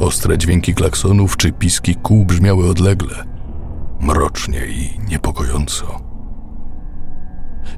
Ostre 0.02 0.38
dźwięki 0.38 0.74
klaksonów 0.74 1.36
czy 1.36 1.52
piski 1.52 1.94
kół 1.94 2.24
brzmiały 2.24 2.70
odlegle, 2.70 3.24
mrocznie 4.00 4.66
i 4.66 5.00
niepokojąco. 5.08 6.00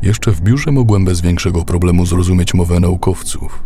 Jeszcze 0.03 0.31
w 0.33 0.41
biurze 0.41 0.71
mogłem 0.71 1.05
bez 1.05 1.21
większego 1.21 1.65
problemu 1.65 2.07
zrozumieć 2.07 2.55
mowę 2.55 2.81
naukowców. 2.81 3.65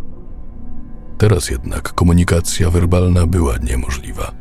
Teraz 1.19 1.51
jednak 1.51 1.93
komunikacja 1.93 2.71
werbalna 2.71 3.27
była 3.27 3.57
niemożliwa. 3.57 4.33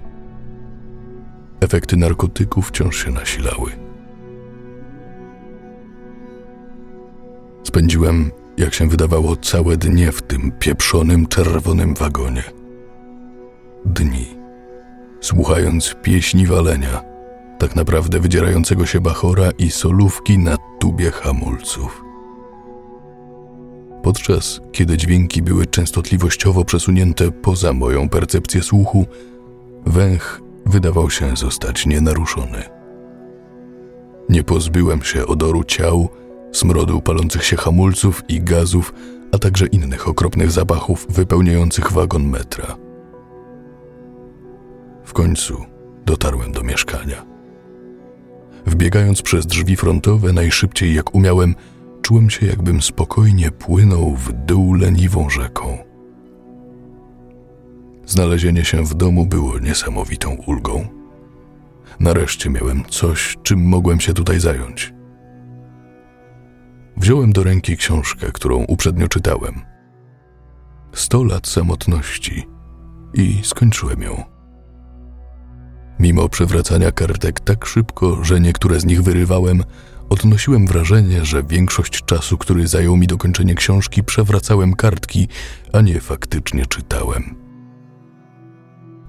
Efekty 1.59 1.97
narkotyków 1.97 2.67
wciąż 2.67 3.03
się 3.05 3.11
nasilały. 3.11 3.71
Spędziłem, 7.63 8.31
jak 8.57 8.73
się 8.73 8.89
wydawało, 8.89 9.35
całe 9.35 9.77
dnie 9.77 10.11
w 10.11 10.21
tym 10.21 10.51
pieprzonym 10.59 11.27
czerwonym 11.27 11.93
wagonie. 11.93 12.56
Dni, 13.87 14.25
słuchając 15.21 15.95
pieśni 16.01 16.45
walenia, 16.45 17.03
tak 17.59 17.75
naprawdę 17.75 18.19
wydzierającego 18.19 18.85
się 18.85 19.01
bachora 19.01 19.51
i 19.57 19.71
solówki 19.71 20.37
na 20.37 20.57
tubie 20.79 21.11
hamulców. 21.11 22.03
Podczas 24.03 24.61
kiedy 24.71 24.97
dźwięki 24.97 25.41
były 25.41 25.65
częstotliwościowo 25.65 26.65
przesunięte 26.65 27.31
poza 27.31 27.73
moją 27.73 28.09
percepcję 28.09 28.63
słuchu, 28.63 29.05
węch 29.85 30.41
wydawał 30.65 31.09
się 31.09 31.35
zostać 31.35 31.85
nienaruszony. 31.85 32.63
Nie 34.29 34.43
pozbyłem 34.43 35.01
się 35.01 35.27
odoru 35.27 35.63
ciał, 35.63 36.09
smrodu 36.51 37.01
palących 37.01 37.43
się 37.43 37.57
hamulców 37.57 38.23
i 38.29 38.41
gazów, 38.41 38.93
a 39.31 39.37
także 39.37 39.65
innych 39.65 40.07
okropnych 40.07 40.51
zapachów 40.51 41.07
wypełniających 41.09 41.91
wagon 41.91 42.27
metra. 42.27 42.86
Końcu 45.17 45.65
dotarłem 46.05 46.51
do 46.51 46.63
mieszkania. 46.63 47.25
Wbiegając 48.65 49.21
przez 49.21 49.45
drzwi 49.45 49.75
frontowe 49.75 50.33
najszybciej 50.33 50.95
jak 50.95 51.15
umiałem, 51.15 51.55
czułem 52.01 52.29
się 52.29 52.45
jakbym 52.45 52.81
spokojnie 52.81 53.51
płynął 53.51 54.15
w 54.15 54.33
dół 54.33 54.73
leniwą 54.73 55.29
rzeką. 55.29 55.77
Znalezienie 58.05 58.65
się 58.65 58.85
w 58.85 58.93
domu 58.93 59.25
było 59.25 59.59
niesamowitą 59.59 60.37
ulgą. 60.45 60.87
Nareszcie 61.99 62.49
miałem 62.49 62.85
coś, 62.85 63.37
czym 63.43 63.67
mogłem 63.67 63.99
się 63.99 64.13
tutaj 64.13 64.39
zająć. 64.39 64.93
Wziąłem 66.97 67.31
do 67.31 67.43
ręki 67.43 67.77
książkę, 67.77 68.31
którą 68.33 68.63
uprzednio 68.63 69.07
czytałem. 69.07 69.61
Sto 70.93 71.23
lat 71.23 71.47
samotności 71.47 72.47
i 73.13 73.39
skończyłem 73.43 74.01
ją. 74.01 74.36
Mimo 75.99 76.29
przewracania 76.29 76.91
kartek 76.91 77.39
tak 77.39 77.65
szybko, 77.65 78.23
że 78.23 78.39
niektóre 78.39 78.79
z 78.79 78.85
nich 78.85 79.03
wyrywałem, 79.03 79.63
odnosiłem 80.09 80.67
wrażenie, 80.67 81.25
że 81.25 81.43
większość 81.43 82.05
czasu, 82.05 82.37
który 82.37 82.67
zajął 82.67 82.97
mi 82.97 83.07
dokończenie 83.07 83.55
książki, 83.55 84.03
przewracałem 84.03 84.73
kartki, 84.73 85.27
a 85.73 85.81
nie 85.81 86.01
faktycznie 86.01 86.65
czytałem. 86.65 87.35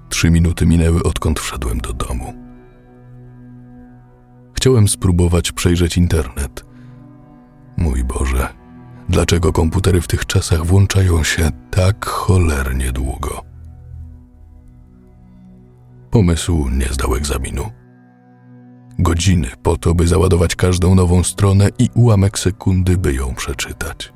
Trzy 0.09 0.30
minuty 0.30 0.66
minęły, 0.66 1.02
odkąd 1.02 1.40
wszedłem 1.40 1.78
do 1.78 1.92
domu. 1.92 2.35
Chciałem 4.52 4.88
spróbować 4.88 5.52
przejrzeć 5.52 5.97
internet. 5.97 6.64
Mój 7.76 8.04
Boże, 8.04 8.49
dlaczego 9.09 9.52
komputery 9.52 10.00
w 10.00 10.09
tych 10.09 10.26
czasach 10.26 10.66
włączają 10.66 11.25
się 11.25 11.50
tak 11.71 12.07
cholernie 12.07 12.92
długo? 12.92 13.48
Pomysł 16.10 16.68
nie 16.68 16.86
zdał 16.86 17.14
egzaminu. 17.14 17.70
Godziny 18.98 19.48
po 19.62 19.76
to, 19.76 19.94
by 19.94 20.06
załadować 20.06 20.56
każdą 20.56 20.94
nową 20.94 21.22
stronę 21.22 21.68
i 21.78 21.88
ułamek 21.94 22.38
sekundy, 22.38 22.96
by 22.96 23.14
ją 23.14 23.34
przeczytać. 23.34 24.12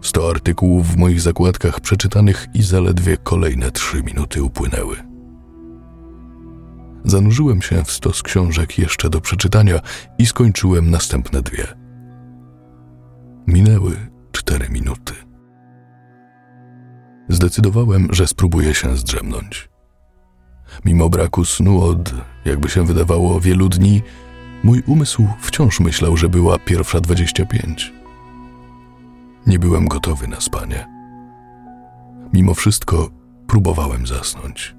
Sto 0.00 0.30
artykułów 0.30 0.86
w 0.86 0.96
moich 0.96 1.20
zakładkach 1.20 1.80
przeczytanych 1.80 2.46
i 2.54 2.62
zaledwie 2.62 3.16
kolejne 3.16 3.70
trzy 3.70 4.02
minuty 4.02 4.42
upłynęły. 4.42 4.96
Zanurzyłem 7.04 7.62
się 7.62 7.84
w 7.84 7.90
stos 7.90 8.22
książek 8.22 8.78
jeszcze 8.78 9.10
do 9.10 9.20
przeczytania 9.20 9.80
i 10.18 10.26
skończyłem 10.26 10.90
następne 10.90 11.42
dwie. 11.42 11.66
Minęły 13.46 13.96
cztery 14.32 14.68
minuty. 14.68 15.14
Zdecydowałem, 17.28 18.08
że 18.10 18.26
spróbuję 18.26 18.74
się 18.74 18.96
zdrzemnąć. 18.96 19.68
Mimo 20.84 21.08
braku 21.08 21.44
snu 21.44 21.82
od, 21.82 22.14
jakby 22.44 22.68
się 22.68 22.84
wydawało, 22.84 23.40
wielu 23.40 23.68
dni, 23.68 24.02
mój 24.64 24.82
umysł 24.86 25.28
wciąż 25.40 25.80
myślał, 25.80 26.16
że 26.16 26.28
była 26.28 26.58
pierwsza 26.58 27.00
dwadzieścia 27.00 27.46
pięć. 27.46 27.92
Nie 29.46 29.58
byłem 29.58 29.88
gotowy 29.88 30.28
na 30.28 30.40
spanie. 30.40 30.86
Mimo 32.32 32.54
wszystko 32.54 33.10
próbowałem 33.46 34.06
zasnąć. 34.06 34.76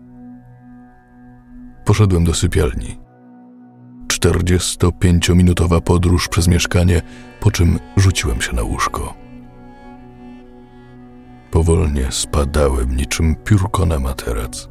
Poszedłem 1.85 2.23
do 2.23 2.33
sypialni. 2.33 2.99
45-minutowa 4.07 5.81
podróż 5.81 6.27
przez 6.27 6.47
mieszkanie, 6.47 7.01
po 7.39 7.51
czym 7.51 7.79
rzuciłem 7.97 8.41
się 8.41 8.53
na 8.53 8.63
łóżko. 8.63 9.13
Powolnie 11.51 12.11
spadałem 12.11 12.95
niczym 12.95 13.35
piórko 13.35 13.85
na 13.85 13.99
materac. 13.99 14.69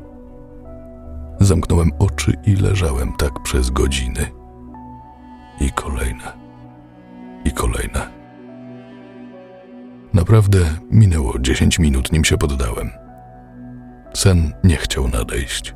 Zamknąłem 1.40 1.90
oczy 1.98 2.32
i 2.46 2.56
leżałem 2.56 3.12
tak 3.12 3.42
przez 3.42 3.70
godziny. 3.70 4.30
I 5.60 5.72
kolejne. 5.72 6.32
I 7.44 7.50
kolejne. 7.50 8.08
Naprawdę 10.14 10.58
minęło 10.90 11.38
dziesięć 11.38 11.78
minut, 11.78 12.12
nim 12.12 12.24
się 12.24 12.38
poddałem. 12.38 12.90
Sen 14.14 14.52
nie 14.64 14.76
chciał 14.76 15.08
nadejść. 15.08 15.74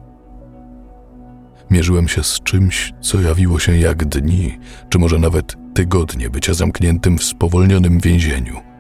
Mierzyłem 1.70 2.08
się 2.08 2.22
z 2.22 2.40
czymś, 2.40 2.92
co 3.00 3.20
jawiło 3.20 3.58
się 3.58 3.76
jak 3.76 4.04
dni, 4.04 4.58
czy 4.88 4.98
może 4.98 5.18
nawet 5.18 5.56
tygodnie 5.74 6.30
bycia 6.30 6.54
zamkniętym 6.54 7.18
w 7.18 7.24
spowolnionym 7.24 8.00
więzieniu, 8.00 8.72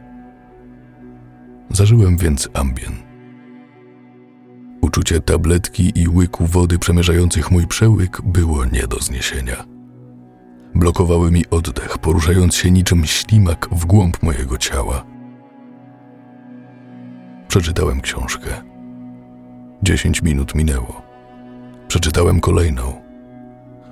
Zażyłem 1.72 2.16
więc 2.16 2.48
ambien. 2.54 3.11
Uczucie 4.92 5.20
tabletki 5.20 5.92
i 6.00 6.08
łyku 6.08 6.46
wody 6.46 6.78
przemierzających 6.78 7.50
mój 7.50 7.66
przełyk 7.66 8.22
było 8.24 8.64
nie 8.64 8.86
do 8.86 8.98
zniesienia. 8.98 9.64
Blokowały 10.74 11.30
mi 11.30 11.44
oddech, 11.50 11.98
poruszając 11.98 12.54
się 12.54 12.70
niczym 12.70 13.06
ślimak 13.06 13.68
w 13.72 13.84
głąb 13.84 14.22
mojego 14.22 14.58
ciała. 14.58 15.04
Przeczytałem 17.48 18.00
książkę. 18.00 18.48
Dziesięć 19.82 20.22
minut 20.22 20.54
minęło. 20.54 21.02
Przeczytałem 21.88 22.40
kolejną. 22.40 23.02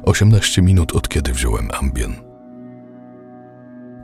Osiemnaście 0.03 0.63
minut 0.63 0.97
od 0.97 1.09
kiedy 1.09 1.33
wziąłem 1.33 1.69
ambien. 1.81 2.15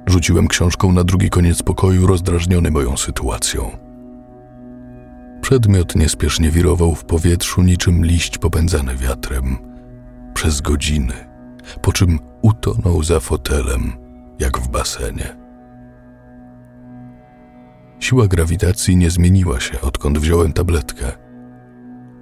Rzuciłem 0.06 0.48
książką 0.48 0.92
na 0.92 1.04
drugi 1.04 1.30
koniec 1.30 1.62
pokoju, 1.62 2.06
rozdrażniony 2.06 2.70
moją 2.70 2.96
sytuacją. 2.96 3.85
Przedmiot 5.46 5.96
niespiesznie 5.96 6.50
wirował 6.50 6.94
w 6.94 7.04
powietrzu 7.04 7.62
niczym 7.62 8.04
liść 8.04 8.38
popędzany 8.38 8.96
wiatrem 8.96 9.56
przez 10.34 10.60
godziny, 10.60 11.14
po 11.82 11.92
czym 11.92 12.18
utonął 12.42 13.02
za 13.02 13.20
fotelem, 13.20 13.92
jak 14.38 14.58
w 14.58 14.68
basenie. 14.68 15.36
Siła 18.00 18.26
grawitacji 18.26 18.96
nie 18.96 19.10
zmieniła 19.10 19.60
się, 19.60 19.80
odkąd 19.80 20.18
wziąłem 20.18 20.52
tabletkę. 20.52 21.12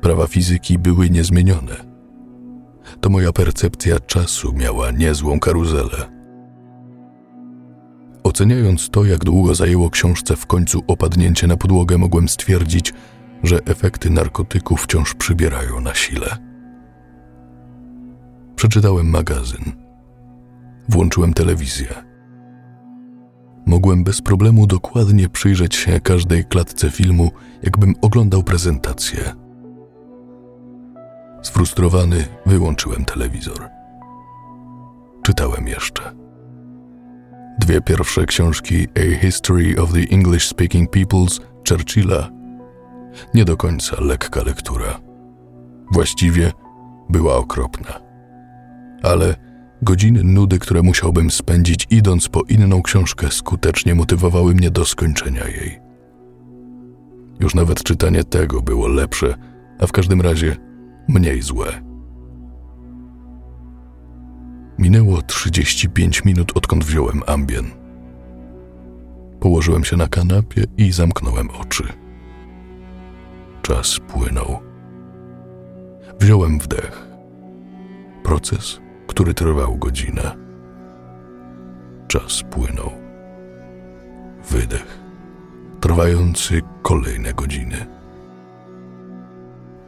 Prawa 0.01 0.27
fizyki 0.27 0.79
były 0.79 1.11
niezmienione. 1.11 1.77
To 3.01 3.11
moja 3.11 3.33
percepcja 3.33 4.01
czasu 4.01 4.53
miała 4.53 4.91
niezłą 4.91 5.41
karuzelę. 5.41 6.15
Oceniając 8.25 8.91
to, 8.91 9.05
jak 9.05 9.25
długo 9.25 9.55
zajęło 9.55 9.91
książce 9.91 10.37
w 10.37 10.47
końcu 10.47 10.83
opadnięcie 10.87 11.47
na 11.47 11.57
podłogę, 11.57 11.99
mogłem 11.99 12.29
stwierdzić, 12.29 12.93
że 13.45 13.59
efekty 13.65 14.11
narkotyków 14.11 14.83
wciąż 14.83 15.15
przybierają 15.15 15.81
na 15.81 15.95
sile. 15.95 16.37
Przeczytałem 18.57 19.11
magazyn. 19.11 19.73
Włączyłem 20.89 21.35
telewizję. 21.35 21.89
Mogłem 23.67 24.05
bez 24.05 24.23
problemu 24.23 24.67
dokładnie 24.67 25.29
przyjrzeć 25.29 25.75
się 25.75 26.01
każdej 26.01 26.45
klatce 26.45 26.91
filmu, 26.91 27.31
jakbym 27.63 27.95
oglądał 28.03 28.43
prezentację. 28.43 29.33
Sfrustrowany 31.43 32.25
wyłączyłem 32.47 33.05
telewizor. 33.05 33.69
Czytałem 35.23 35.69
jeszcze. 35.69 36.03
Dwie 37.59 37.81
pierwsze 37.81 38.27
książki 38.27 38.87
A 38.97 39.21
History 39.21 39.81
of 39.83 39.93
the 39.93 40.15
English 40.15 40.49
Speaking 40.49 40.91
Peoples 40.91 41.41
Churchilla 41.69 42.44
nie 43.35 43.45
do 43.45 43.57
końca 43.57 43.97
lekka 44.01 44.43
lektura. 44.43 45.01
Właściwie 45.93 46.53
była 47.09 47.37
okropna. 47.37 48.01
Ale 49.03 49.37
godziny 49.83 50.25
nudy, 50.25 50.59
które 50.59 50.83
musiałbym 50.83 51.31
spędzić 51.31 51.87
idąc 51.91 52.29
po 52.29 52.43
inną 52.49 52.83
książkę, 52.83 53.31
skutecznie 53.31 53.95
motywowały 53.95 54.55
mnie 54.55 54.71
do 54.71 54.85
skończenia 54.85 55.49
jej. 55.49 55.81
Już 57.41 57.55
nawet 57.55 57.83
czytanie 57.83 58.25
tego 58.25 58.63
było 58.63 58.89
lepsze, 58.89 59.35
a 59.79 59.87
w 59.87 59.93
każdym 59.93 60.21
razie 60.21 60.57
mniej 61.09 61.43
złe. 61.43 61.67
Minęło 64.79 65.23
35 65.23 66.25
minut, 66.25 66.57
odkąd 66.57 66.85
wziąłem 66.85 67.23
ambien. 67.27 67.71
Położyłem 69.41 69.85
się 69.85 69.97
na 69.97 70.09
kanapie 70.09 70.65
i 70.77 70.93
zamknąłem 70.93 71.51
oczy. 71.51 72.04
Czas 73.65 74.01
płynął. 74.09 74.59
Wziąłem 76.21 76.59
wdech. 76.59 77.09
Proces, 78.25 78.81
który 79.07 79.35
trwał 79.35 79.77
godzinę. 79.77 80.37
Czas 82.09 82.43
płynął. 82.51 82.91
Wydech, 84.51 84.99
trwający 85.81 86.61
kolejne 86.83 87.35
godziny. 87.35 87.87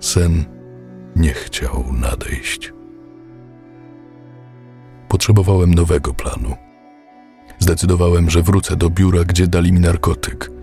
Sen 0.01 0.45
nie 1.17 1.33
chciał 1.33 1.85
nadejść. 1.93 2.73
Potrzebowałem 5.09 5.75
nowego 5.75 6.15
planu. 6.15 6.57
Zdecydowałem, 7.59 8.31
że 8.31 8.43
wrócę 8.43 8.77
do 8.77 8.91
biura, 8.91 9.25
gdzie 9.25 9.47
dali 9.47 9.73
mi 9.73 9.81
narkotyk. 9.81 10.56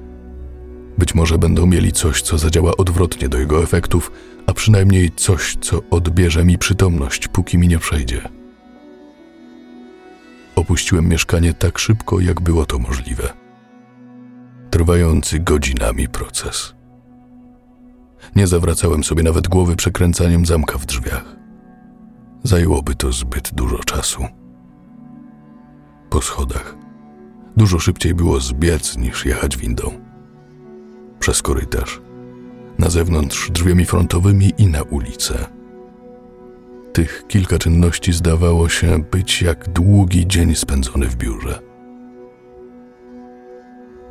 Być 0.97 1.15
może 1.15 1.37
będą 1.37 1.65
mieli 1.65 1.91
coś, 1.91 2.21
co 2.21 2.37
zadziała 2.37 2.77
odwrotnie 2.77 3.29
do 3.29 3.37
jego 3.37 3.63
efektów, 3.63 4.11
a 4.47 4.53
przynajmniej 4.53 5.11
coś, 5.15 5.57
co 5.61 5.81
odbierze 5.89 6.45
mi 6.45 6.57
przytomność, 6.57 7.27
póki 7.27 7.57
mi 7.57 7.67
nie 7.67 7.79
przejdzie. 7.79 8.29
Opuściłem 10.55 11.07
mieszkanie 11.07 11.53
tak 11.53 11.79
szybko, 11.79 12.19
jak 12.19 12.41
było 12.41 12.65
to 12.65 12.79
możliwe. 12.79 13.33
Trwający 14.69 15.39
godzinami 15.39 16.07
proces. 16.07 16.75
Nie 18.35 18.47
zawracałem 18.47 19.03
sobie 19.03 19.23
nawet 19.23 19.47
głowy 19.47 19.75
przekręcaniem 19.75 20.45
zamka 20.45 20.77
w 20.77 20.85
drzwiach. 20.85 21.35
Zajęłoby 22.43 22.95
to 22.95 23.11
zbyt 23.11 23.53
dużo 23.53 23.77
czasu. 23.77 24.25
Po 26.09 26.21
schodach. 26.21 26.75
Dużo 27.57 27.79
szybciej 27.79 28.13
było 28.13 28.39
zbiec 28.39 28.97
niż 28.97 29.25
jechać 29.25 29.57
windą. 29.57 30.02
Przez 31.23 31.41
korytarz. 31.41 32.01
Na 32.79 32.89
zewnątrz 32.89 33.51
drzwiami 33.51 33.85
frontowymi 33.85 34.53
i 34.57 34.67
na 34.67 34.81
ulicę. 34.81 35.45
Tych 36.93 37.23
kilka 37.27 37.59
czynności 37.59 38.13
zdawało 38.13 38.69
się 38.69 39.03
być 39.11 39.41
jak 39.41 39.69
długi 39.69 40.27
dzień 40.27 40.55
spędzony 40.55 41.07
w 41.07 41.15
biurze. 41.15 41.59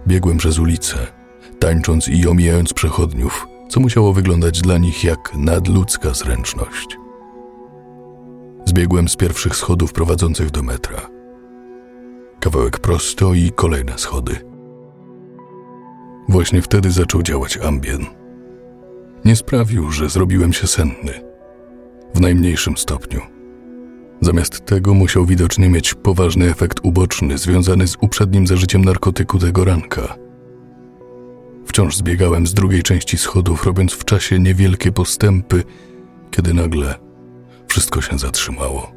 Biegłem 0.07 0.39
przez 0.39 0.59
ulicę, 0.59 0.97
tańcząc 1.59 2.09
i 2.09 2.29
omijając 2.29 2.73
przechodniów, 2.73 3.47
co 3.69 3.81
musiało 3.81 4.13
wyglądać 4.13 4.61
dla 4.61 4.79
nich 4.79 5.05
jak 5.05 5.35
nadludzka 5.35 6.15
zręczność. 6.15 6.99
Zbiegłem 8.65 9.09
z 9.09 9.17
pierwszych 9.17 9.57
schodów 9.57 9.93
prowadzących 9.93 10.51
do 10.51 10.63
metra. 10.63 11.01
Kawałek 12.41 12.79
prosto 12.79 13.35
i 13.35 13.53
kolejne 13.55 13.99
schody. 13.99 14.52
Właśnie 16.29 16.63
wtedy 16.63 16.91
zaczął 16.91 17.23
działać 17.23 17.59
ambien. 17.59 18.07
Nie 19.25 19.37
sprawił, 19.37 19.91
że 19.91 20.09
zrobiłem 20.09 20.53
się 20.53 20.67
senny. 20.67 21.13
W 22.15 22.21
najmniejszym 22.21 22.77
stopniu. 22.77 23.21
Zamiast 24.21 24.67
tego 24.67 24.95
musiał 24.95 25.27
widocznie 25.27 25.69
mieć 25.69 25.95
poważny 25.95 26.51
efekt 26.51 26.81
uboczny 26.83 27.39
związany 27.39 27.87
z 27.87 27.97
uprzednim 28.01 28.47
zażyciem 28.47 28.85
narkotyku 28.85 29.39
tego 29.39 29.65
ranka. 29.65 30.15
Wciąż 31.67 31.97
zbiegałem 31.97 32.47
z 32.47 32.55
drugiej 32.55 32.83
części 32.83 33.19
schodów, 33.19 33.65
robiąc 33.65 33.93
w 33.93 34.05
czasie 34.05 34.39
niewielkie 34.39 34.93
postępy, 34.93 35.65
kiedy 36.31 36.55
nagle 36.55 36.95
wszystko 37.69 38.01
się 38.01 38.19
zatrzymało. 38.19 38.93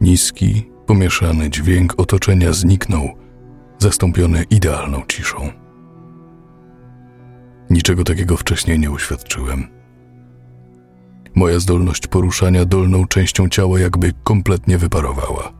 Niski, 0.00 0.70
pomieszany 0.86 1.50
dźwięk 1.50 1.94
otoczenia 1.96 2.52
zniknął, 2.52 3.08
zastąpiony 3.78 4.44
idealną 4.50 5.02
ciszą. 5.08 5.52
Niczego 7.70 8.04
takiego 8.04 8.36
wcześniej 8.36 8.78
nie 8.78 8.90
uświadczyłem. 8.90 9.68
Moja 11.34 11.58
zdolność 11.58 12.06
poruszania 12.06 12.64
dolną 12.64 13.06
częścią 13.06 13.48
ciała 13.48 13.80
jakby 13.80 14.12
kompletnie 14.24 14.78
wyparowała. 14.78 15.52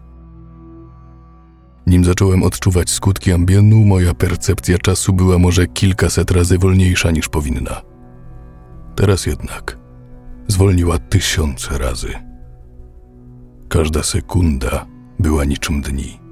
Nim 1.87 2.04
zacząłem 2.04 2.42
odczuwać 2.42 2.90
skutki 2.90 3.33
ambienu, 3.33 3.85
moja 3.85 4.14
percepcja 4.14 4.78
czasu 4.78 5.12
była 5.12 5.38
może 5.38 5.66
kilkaset 5.66 6.31
razy 6.31 6.59
wolniejsza 6.59 7.11
niż 7.11 7.28
powinna. 7.28 7.83
Teraz 8.96 9.26
jednak 9.26 9.78
zwolniła 10.48 10.98
tysiące 10.98 11.78
razy. 11.78 12.12
Każda 13.68 14.02
sekunda 14.02 14.87
była 15.18 15.44
niczym 15.44 15.81
dni. 15.81 16.28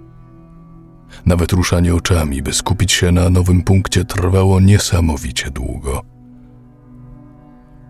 Nawet 1.27 1.53
ruszanie 1.53 1.95
oczami, 1.95 2.43
by 2.43 2.53
skupić 2.53 2.93
się 2.93 3.13
na 3.13 3.31
nowym 3.31 3.63
punkcie, 3.63 4.05
trwało 4.05 4.61
niesamowicie 4.61 5.51
długo. 5.51 6.03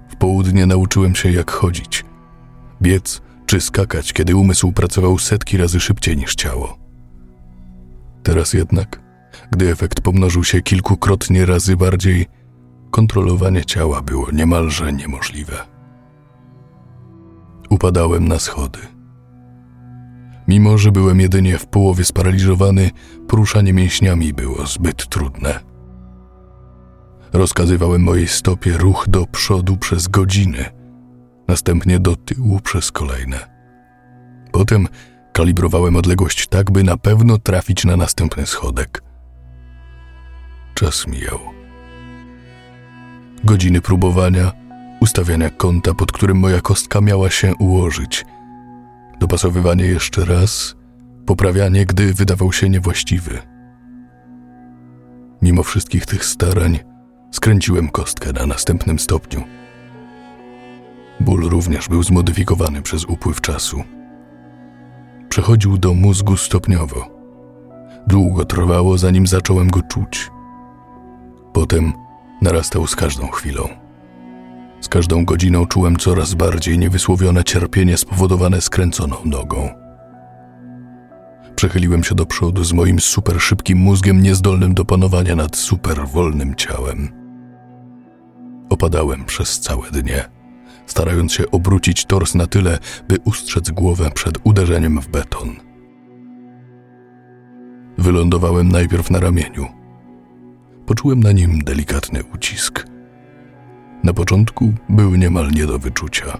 W 0.08 0.16
południe 0.16 0.66
nauczyłem 0.66 1.14
się, 1.14 1.30
jak 1.30 1.50
chodzić, 1.50 2.04
biec 2.82 3.22
czy 3.46 3.60
skakać, 3.60 4.12
kiedy 4.12 4.36
umysł 4.36 4.72
pracował 4.72 5.18
setki 5.18 5.56
razy 5.56 5.80
szybciej 5.80 6.16
niż 6.16 6.34
ciało. 6.34 6.78
Teraz 8.22 8.52
jednak, 8.52 9.00
gdy 9.50 9.70
efekt 9.70 10.00
pomnożył 10.00 10.44
się 10.44 10.62
kilkukrotnie 10.62 11.46
razy 11.46 11.76
bardziej, 11.76 12.26
kontrolowanie 12.90 13.64
ciała 13.64 14.02
było 14.02 14.30
niemalże 14.30 14.92
niemożliwe. 14.92 15.56
Upadałem 17.70 18.28
na 18.28 18.38
schody. 18.38 18.95
Mimo, 20.48 20.78
że 20.78 20.92
byłem 20.92 21.20
jedynie 21.20 21.58
w 21.58 21.66
połowie 21.66 22.04
sparaliżowany, 22.04 22.90
poruszanie 23.28 23.72
mięśniami 23.72 24.32
było 24.32 24.66
zbyt 24.66 25.08
trudne. 25.08 25.60
Rozkazywałem 27.32 28.02
mojej 28.02 28.28
stopie 28.28 28.78
ruch 28.78 29.04
do 29.08 29.26
przodu 29.26 29.76
przez 29.76 30.08
godziny, 30.08 30.64
następnie 31.48 32.00
do 32.00 32.16
tyłu 32.16 32.60
przez 32.60 32.92
kolejne. 32.92 33.56
Potem 34.52 34.88
kalibrowałem 35.32 35.96
odległość 35.96 36.46
tak, 36.46 36.70
by 36.70 36.82
na 36.82 36.96
pewno 36.96 37.38
trafić 37.38 37.84
na 37.84 37.96
następny 37.96 38.46
schodek. 38.46 39.02
Czas 40.74 41.06
mijał. 41.06 41.38
Godziny 43.44 43.80
próbowania, 43.80 44.52
ustawiania 45.00 45.50
kąta, 45.50 45.94
pod 45.94 46.12
którym 46.12 46.38
moja 46.38 46.60
kostka 46.60 47.00
miała 47.00 47.30
się 47.30 47.54
ułożyć, 47.54 48.24
dopasowywanie 49.20 49.84
jeszcze 49.84 50.24
raz, 50.24 50.76
poprawianie, 51.26 51.86
gdy 51.86 52.14
wydawał 52.14 52.52
się 52.52 52.68
niewłaściwy. 52.68 53.38
Mimo 55.42 55.62
wszystkich 55.62 56.06
tych 56.06 56.24
starań, 56.24 56.78
skręciłem 57.30 57.88
kostkę 57.88 58.32
na 58.32 58.46
następnym 58.46 58.98
stopniu. 58.98 59.42
Ból 61.20 61.48
również 61.48 61.88
był 61.88 62.02
zmodyfikowany 62.02 62.82
przez 62.82 63.04
upływ 63.04 63.40
czasu. 63.40 63.82
Przechodził 65.28 65.78
do 65.78 65.94
mózgu 65.94 66.36
stopniowo. 66.36 67.08
Długo 68.06 68.44
trwało, 68.44 68.98
zanim 68.98 69.26
zacząłem 69.26 69.70
go 69.70 69.82
czuć. 69.82 70.30
Potem 71.52 71.92
narastał 72.42 72.86
z 72.86 72.96
każdą 72.96 73.28
chwilą. 73.28 73.85
Z 74.86 74.88
każdą 74.88 75.24
godziną 75.24 75.66
czułem 75.66 75.96
coraz 75.96 76.34
bardziej 76.34 76.78
niewysłowione 76.78 77.44
cierpienie 77.44 77.96
spowodowane 77.96 78.60
skręconą 78.60 79.16
nogą. 79.24 79.68
Przechyliłem 81.56 82.04
się 82.04 82.14
do 82.14 82.26
przodu 82.26 82.64
z 82.64 82.72
moim 82.72 83.00
super 83.00 83.40
szybkim 83.40 83.78
mózgiem 83.78 84.22
niezdolnym 84.22 84.74
do 84.74 84.84
panowania 84.84 85.36
nad 85.36 85.56
super 85.56 86.08
wolnym 86.08 86.54
ciałem. 86.54 87.08
Opadałem 88.68 89.24
przez 89.24 89.60
całe 89.60 89.90
dnie, 89.90 90.24
starając 90.86 91.32
się 91.32 91.50
obrócić 91.50 92.04
tors 92.04 92.34
na 92.34 92.46
tyle, 92.46 92.78
by 93.08 93.18
ustrzec 93.24 93.70
głowę 93.70 94.10
przed 94.14 94.38
uderzeniem 94.44 95.00
w 95.00 95.08
beton. 95.08 95.56
Wylądowałem 97.98 98.68
najpierw 98.68 99.10
na 99.10 99.20
ramieniu. 99.20 99.66
Poczułem 100.86 101.20
na 101.20 101.32
nim 101.32 101.58
delikatny 101.58 102.24
ucisk. 102.34 102.95
Na 104.06 104.12
początku 104.12 104.72
był 104.88 105.14
niemal 105.14 105.50
nie 105.50 105.66
do 105.66 105.78
wyczucia. 105.78 106.38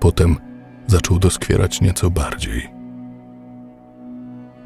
Potem 0.00 0.36
zaczął 0.86 1.18
doskwierać 1.18 1.80
nieco 1.80 2.10
bardziej. 2.10 2.70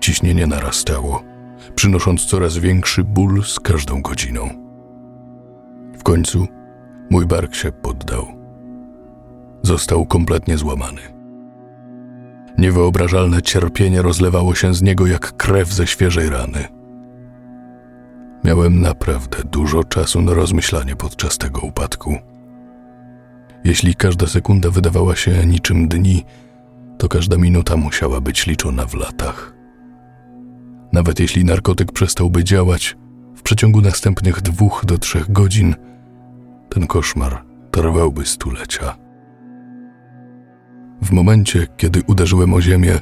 Ciśnienie 0.00 0.46
narastało, 0.46 1.22
przynosząc 1.74 2.24
coraz 2.24 2.58
większy 2.58 3.04
ból 3.04 3.42
z 3.42 3.60
każdą 3.60 4.02
godziną. 4.02 4.48
W 5.98 6.02
końcu 6.02 6.46
mój 7.10 7.26
bark 7.26 7.54
się 7.54 7.72
poddał. 7.72 8.26
Został 9.62 10.06
kompletnie 10.06 10.58
złamany. 10.58 11.00
Niewyobrażalne 12.58 13.42
cierpienie 13.42 14.02
rozlewało 14.02 14.54
się 14.54 14.74
z 14.74 14.82
niego 14.82 15.06
jak 15.06 15.36
krew 15.36 15.72
ze 15.72 15.86
świeżej 15.86 16.30
rany. 16.30 16.68
Miałem 18.46 18.80
naprawdę 18.80 19.38
dużo 19.44 19.84
czasu 19.84 20.22
na 20.22 20.34
rozmyślanie 20.34 20.96
podczas 20.96 21.38
tego 21.38 21.60
upadku. 21.60 22.16
Jeśli 23.64 23.94
każda 23.94 24.26
sekunda 24.26 24.70
wydawała 24.70 25.16
się 25.16 25.46
niczym 25.46 25.88
dni, 25.88 26.24
to 26.98 27.08
każda 27.08 27.36
minuta 27.36 27.76
musiała 27.76 28.20
być 28.20 28.46
liczona 28.46 28.86
w 28.86 28.94
latach. 28.94 29.54
Nawet 30.92 31.20
jeśli 31.20 31.44
narkotyk 31.44 31.92
przestałby 31.92 32.44
działać, 32.44 32.96
w 33.36 33.42
przeciągu 33.42 33.80
następnych 33.80 34.40
dwóch 34.40 34.84
do 34.84 34.98
trzech 34.98 35.32
godzin 35.32 35.74
ten 36.68 36.86
koszmar 36.86 37.44
trwałby 37.70 38.26
stulecia. 38.26 38.96
W 41.02 41.12
momencie, 41.12 41.66
kiedy 41.76 42.02
uderzyłem 42.06 42.54
o 42.54 42.60
ziemię, 42.60 42.98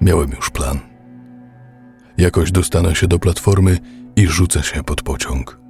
miałem 0.00 0.30
już 0.30 0.50
plan. 0.50 0.78
Jakoś 2.18 2.52
dostanę 2.52 2.94
się 2.94 3.08
do 3.08 3.18
platformy 3.18 3.78
i 4.16 4.26
rzucę 4.26 4.62
się 4.62 4.82
pod 4.82 5.02
pociąg. 5.02 5.60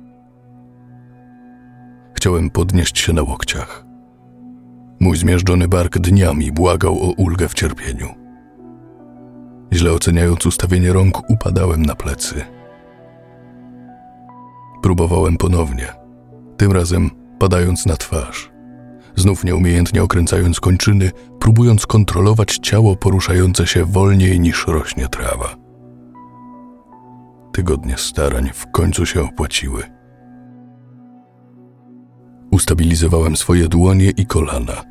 Chciałem 2.15 2.51
podnieść 2.51 2.99
się 2.99 3.13
na 3.13 3.23
łokciach. 3.23 3.85
Mój 5.01 5.17
zmierzczony 5.17 5.69
bark 5.69 5.99
dniami 5.99 6.53
błagał 6.53 6.93
o 7.03 7.13
ulgę 7.13 7.49
w 7.49 7.55
cierpieniu. 7.55 8.09
Źle 9.73 9.93
oceniając 9.93 10.47
ustawienie 10.47 10.93
rąk, 10.93 11.31
upadałem 11.31 11.83
na 11.83 11.95
plecy. 11.95 12.45
Próbowałem 14.83 15.37
ponownie, 15.37 15.87
tym 16.57 16.73
razem 16.73 17.11
padając 17.39 17.87
na 17.87 17.97
twarz. 17.97 18.51
Znów 19.17 19.45
nieumiejętnie 19.45 20.03
okręcając 20.03 20.61
kończyny, 20.61 21.11
próbując 21.41 21.87
kontrolować 21.87 22.59
ciało 22.59 22.97
poruszające 22.97 23.67
się 23.67 23.85
wolniej 23.85 24.41
niż 24.41 24.67
rośnie 24.67 25.09
trawa. 25.09 25.64
Tygodnie 27.55 27.95
starań 27.99 28.51
w 28.55 28.67
końcu 28.71 29.07
się 29.07 29.23
opłaciły. 29.23 29.83
Ustabilizowałem 32.51 33.37
swoje 33.37 33.69
dłonie 33.69 34.11
i 34.11 34.27
kolana. 34.27 34.83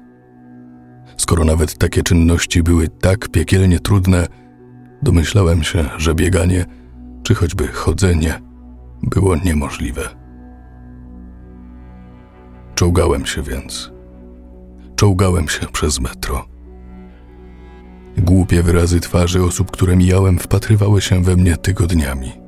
Skoro 1.17 1.45
nawet 1.45 1.77
takie 1.77 2.03
czynności 2.03 2.63
były 2.63 2.87
tak 2.87 3.29
piekielnie 3.29 3.79
trudne, 3.79 4.27
domyślałem 5.01 5.63
się, 5.63 5.85
że 5.97 6.15
bieganie, 6.15 6.65
czy 7.23 7.35
choćby 7.35 7.67
chodzenie, 7.67 8.41
było 9.01 9.35
niemożliwe. 9.35 10.09
Czołgałem 12.75 13.25
się 13.25 13.41
więc. 13.41 13.91
Czołgałem 14.95 15.49
się 15.49 15.67
przez 15.73 15.99
metro. 15.99 16.45
Głupie 18.17 18.63
wyrazy 18.63 18.99
twarzy 18.99 19.43
osób, 19.43 19.71
które 19.71 19.95
mijałem, 19.95 20.39
wpatrywały 20.39 21.01
się 21.01 21.23
we 21.23 21.35
mnie 21.35 21.57
tygodniami. 21.57 22.42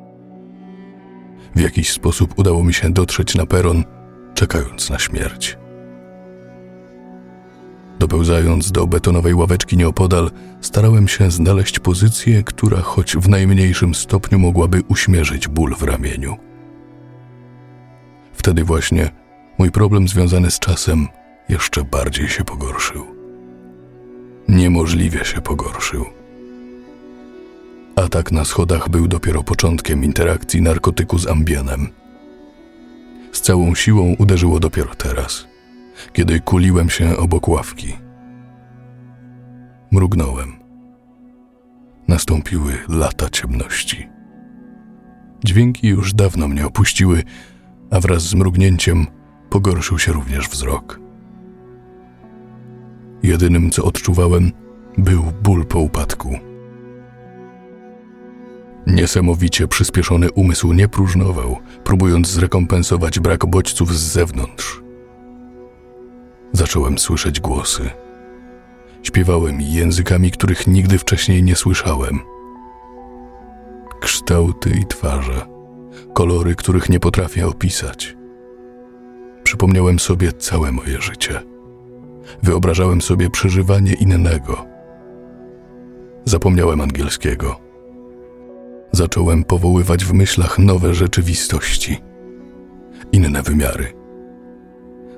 W 1.55 1.61
jakiś 1.61 1.91
sposób 1.91 2.39
udało 2.39 2.63
mi 2.63 2.73
się 2.73 2.89
dotrzeć 2.89 3.35
na 3.35 3.45
peron, 3.45 3.83
czekając 4.33 4.89
na 4.89 4.99
śmierć. 4.99 5.57
Dopełzając 7.99 8.71
do 8.71 8.87
betonowej 8.87 9.33
ławeczki 9.33 9.77
nieopodal, 9.77 10.31
starałem 10.61 11.07
się 11.07 11.31
znaleźć 11.31 11.79
pozycję, 11.79 12.43
która 12.43 12.81
choć 12.81 13.17
w 13.17 13.29
najmniejszym 13.29 13.95
stopniu 13.95 14.39
mogłaby 14.39 14.81
uśmierzyć 14.87 15.47
ból 15.47 15.75
w 15.75 15.83
ramieniu. 15.83 16.37
Wtedy 18.33 18.63
właśnie 18.63 19.11
mój 19.57 19.71
problem 19.71 20.07
związany 20.07 20.51
z 20.51 20.59
czasem 20.59 21.07
jeszcze 21.49 21.83
bardziej 21.83 22.29
się 22.29 22.43
pogorszył. 22.43 23.05
Niemożliwie 24.47 25.25
się 25.25 25.41
pogorszył. 25.41 26.05
Atak 27.95 28.31
na 28.31 28.45
schodach 28.45 28.89
był 28.89 29.07
dopiero 29.07 29.43
początkiem 29.43 30.03
interakcji 30.03 30.61
narkotyku 30.61 31.17
z 31.17 31.27
ambienem. 31.27 31.87
Z 33.31 33.41
całą 33.41 33.75
siłą 33.75 34.15
uderzyło 34.19 34.59
dopiero 34.59 34.95
teraz, 34.95 35.47
kiedy 36.13 36.39
kuliłem 36.39 36.89
się 36.89 37.17
obok 37.17 37.47
ławki. 37.47 37.95
Mrugnąłem. 39.91 40.53
Nastąpiły 42.07 42.73
lata 42.89 43.29
ciemności. 43.29 44.09
Dźwięki 45.43 45.87
już 45.87 46.13
dawno 46.13 46.47
mnie 46.47 46.65
opuściły, 46.65 47.23
a 47.91 47.99
wraz 47.99 48.23
z 48.23 48.35
mrugnięciem 48.35 49.07
pogorszył 49.49 49.99
się 49.99 50.11
również 50.11 50.49
wzrok. 50.49 50.99
Jedynym, 53.23 53.71
co 53.71 53.83
odczuwałem, 53.83 54.51
był 54.97 55.23
ból 55.43 55.65
po 55.65 55.79
upadku. 55.79 56.39
Niesamowicie 58.87 59.67
przyspieszony 59.67 60.31
umysł 60.31 60.73
nie 60.73 60.87
próżnował, 60.87 61.57
próbując 61.83 62.27
zrekompensować 62.27 63.19
brak 63.19 63.45
bodźców 63.45 63.93
z 63.93 64.11
zewnątrz. 64.11 64.81
Zacząłem 66.51 66.99
słyszeć 66.99 67.39
głosy. 67.39 67.89
Śpiewałem 69.03 69.61
językami, 69.61 70.31
których 70.31 70.67
nigdy 70.67 70.97
wcześniej 70.97 71.43
nie 71.43 71.55
słyszałem. 71.55 72.19
Kształty 74.01 74.69
i 74.69 74.85
twarze, 74.85 75.45
kolory, 76.13 76.55
których 76.55 76.89
nie 76.89 76.99
potrafię 76.99 77.47
opisać. 77.47 78.17
Przypomniałem 79.43 79.99
sobie 79.99 80.33
całe 80.33 80.71
moje 80.71 81.01
życie. 81.01 81.41
Wyobrażałem 82.43 83.01
sobie 83.01 83.29
przeżywanie 83.29 83.93
innego. 83.93 84.65
Zapomniałem 86.25 86.81
angielskiego. 86.81 87.64
Zacząłem 88.95 89.43
powoływać 89.43 90.05
w 90.05 90.13
myślach 90.13 90.59
nowe 90.59 90.93
rzeczywistości, 90.93 91.97
inne 93.11 93.43
wymiary. 93.43 93.93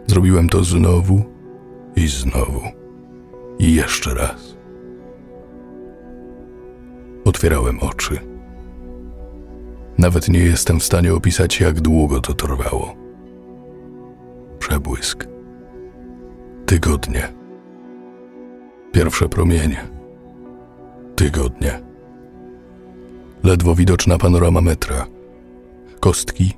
Zrobiłem 0.08 0.50
to 0.50 0.64
znowu 0.64 1.24
i 1.96 2.08
znowu 2.08 2.62
i 3.60 3.74
jeszcze 3.74 4.14
raz. 4.14 4.58
Otwierałem 7.26 7.80
oczy. 7.80 8.20
Nawet 9.98 10.30
nie 10.30 10.40
jestem 10.40 10.80
w 10.80 10.84
stanie 10.84 11.14
opisać, 11.14 11.60
jak 11.60 11.82
długo 11.82 12.22
to 12.22 12.34
trwało. 12.34 12.96
przebłysk. 14.60 15.28
Tygodnie. 16.66 17.34
Pierwsze 18.92 19.30
promienie. 19.30 19.88
Tygodnie. 21.16 21.87
Ledwo 23.44 23.76
widoczna 23.76 24.18
panorama 24.18 24.62
metra. 24.62 25.08
Kostki, 26.00 26.54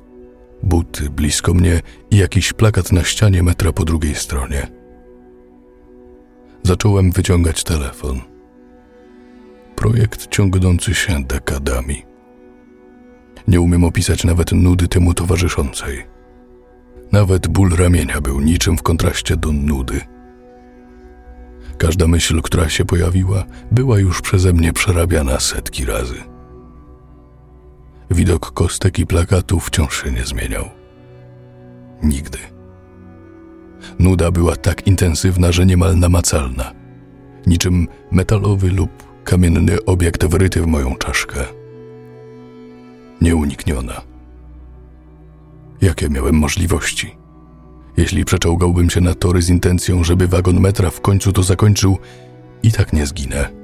buty 0.64 1.10
blisko 1.10 1.54
mnie 1.54 1.82
i 2.12 2.18
jakiś 2.18 2.54
plakat 2.54 2.92
na 2.92 3.04
ścianie 3.04 3.44
metra 3.44 3.72
po 3.72 3.86
drugiej 3.86 4.16
stronie. 4.16 4.68
Zacząłem 6.64 7.12
wyciągać 7.12 7.64
telefon. 7.64 8.22
Projekt 9.76 10.28
ciągnący 10.28 10.94
się 10.94 11.24
dekadami. 11.24 12.06
Nie 13.48 13.62
umiem 13.62 13.84
opisać 13.84 14.24
nawet 14.24 14.52
nudy 14.52 14.88
temu 14.88 15.14
towarzyszącej. 15.14 16.06
Nawet 17.12 17.48
ból 17.48 17.76
ramienia 17.76 18.22
był 18.22 18.42
niczym 18.42 18.78
w 18.78 18.84
kontraście 18.84 19.38
do 19.38 19.52
nudy. 19.52 20.02
Każda 21.78 22.08
myśl, 22.08 22.42
która 22.42 22.70
się 22.70 22.86
pojawiła, 22.86 23.46
była 23.72 24.00
już 24.00 24.22
przeze 24.22 24.54
mnie 24.54 24.74
przerabiana 24.74 25.40
setki 25.40 25.86
razy. 25.86 26.29
Widok 28.12 28.52
kostek 28.52 29.00
i 29.00 29.06
plakatów 29.06 29.68
wciąż 29.68 30.04
się 30.04 30.12
nie 30.12 30.26
zmieniał. 30.26 30.70
Nigdy. 32.04 32.38
Nuda 34.00 34.32
była 34.32 34.56
tak 34.56 34.88
intensywna, 34.88 35.52
że 35.52 35.66
niemal 35.66 35.98
namacalna, 35.98 36.72
niczym 37.48 37.88
metalowy 38.12 38.72
lub 38.72 38.90
kamienny 39.24 39.86
obiekt 39.86 40.26
wryty 40.26 40.62
w 40.62 40.68
moją 40.68 40.96
czaszkę. 40.96 41.46
Nieunikniona. 43.22 44.02
Jakie 45.82 46.10
miałem 46.10 46.36
możliwości? 46.36 47.16
Jeśli 47.98 48.26
przeczołgałbym 48.26 48.90
się 48.90 49.02
na 49.02 49.14
tory 49.14 49.42
z 49.42 49.50
intencją, 49.50 50.04
żeby 50.04 50.28
wagon 50.28 50.60
metra 50.60 50.90
w 50.90 51.02
końcu 51.02 51.34
to 51.34 51.44
zakończył, 51.44 51.98
i 52.64 52.72
tak 52.72 52.94
nie 52.94 53.06
zginę. 53.06 53.59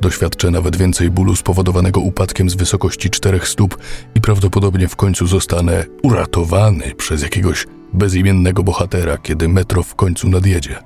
Doświadczę 0.00 0.50
nawet 0.50 0.76
więcej 0.76 1.10
bólu 1.10 1.36
spowodowanego 1.36 2.00
upadkiem 2.00 2.50
z 2.50 2.54
wysokości 2.54 3.10
czterech 3.10 3.48
stóp 3.48 3.78
i 4.14 4.20
prawdopodobnie 4.20 4.88
w 4.88 4.96
końcu 4.96 5.26
zostanę 5.26 5.84
uratowany 6.02 6.94
przez 6.94 7.22
jakiegoś 7.22 7.66
bezimiennego 7.92 8.62
bohatera, 8.62 9.18
kiedy 9.18 9.48
metro 9.48 9.82
w 9.82 9.94
końcu 9.94 10.28
nadjedzie. 10.28 10.76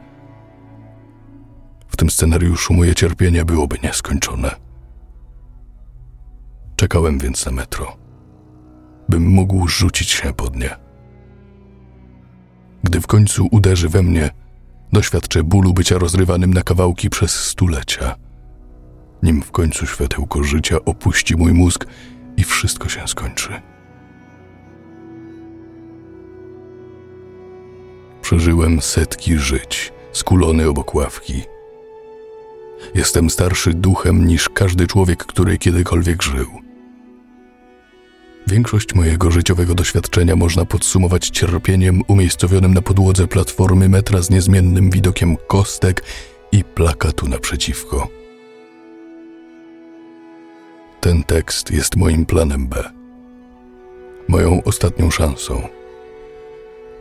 W 1.89 1.97
tym 1.97 2.11
scenariuszu 2.11 2.75
moje 2.75 2.95
cierpienie 2.95 3.45
byłoby 3.45 3.77
nieskończone. 3.83 4.51
Czekałem 6.77 7.19
więc 7.19 7.47
na 7.47 7.53
metro, 7.53 7.97
bym 9.09 9.27
mógł 9.27 9.69
rzucić 9.69 10.11
się 10.11 10.33
pod 10.33 10.57
nie. 10.57 10.77
Gdy 12.83 13.01
w 13.01 13.07
końcu 13.07 13.49
uderzy 13.51 13.89
we 13.89 14.03
mnie, 14.03 14.31
doświadczę 14.93 15.43
bólu 15.43 15.73
bycia 15.73 15.99
rozrywanym 15.99 16.55
na 16.55 16.63
kawałki 16.63 17.11
przez 17.11 17.33
stulecia. 17.33 18.15
Nim 19.25 19.43
w 19.43 19.51
końcu 19.51 19.87
światełko 19.87 20.43
życia 20.43 20.77
opuści 20.85 21.37
mój 21.37 21.53
mózg 21.53 21.87
i 22.37 22.45
wszystko 22.45 22.89
się 22.89 23.09
skończy. 23.09 23.61
Przeżyłem 28.23 28.81
setki 28.81 29.39
żyć, 29.39 29.93
skulony 30.13 30.69
obok 30.69 30.95
ławki. 30.95 31.43
Jestem 32.95 33.31
starszy 33.31 33.75
duchem 33.75 34.27
niż 34.27 34.49
każdy 34.49 34.87
człowiek, 34.87 35.27
który 35.27 35.59
kiedykolwiek 35.59 36.23
żył. 36.23 36.47
Większość 38.47 38.95
mojego 38.95 39.31
życiowego 39.31 39.75
doświadczenia 39.75 40.37
można 40.37 40.65
podsumować 40.65 41.29
cierpieniem 41.29 42.03
umiejscowionym 42.09 42.75
na 42.75 42.83
podłodze 42.83 43.27
platformy 43.27 43.89
metra 43.89 44.23
z 44.23 44.31
niezmiennym 44.31 44.91
widokiem 44.91 45.37
kostek 45.47 46.05
i 46.53 46.65
plakatu 46.65 47.29
naprzeciwko. 47.29 48.24
Ten 51.05 51.23
tekst 51.23 51.71
jest 51.71 51.97
moim 51.97 52.27
planem 52.27 52.67
B, 52.67 52.91
moją 54.29 54.63
ostatnią 54.65 55.11
szansą. 55.11 55.69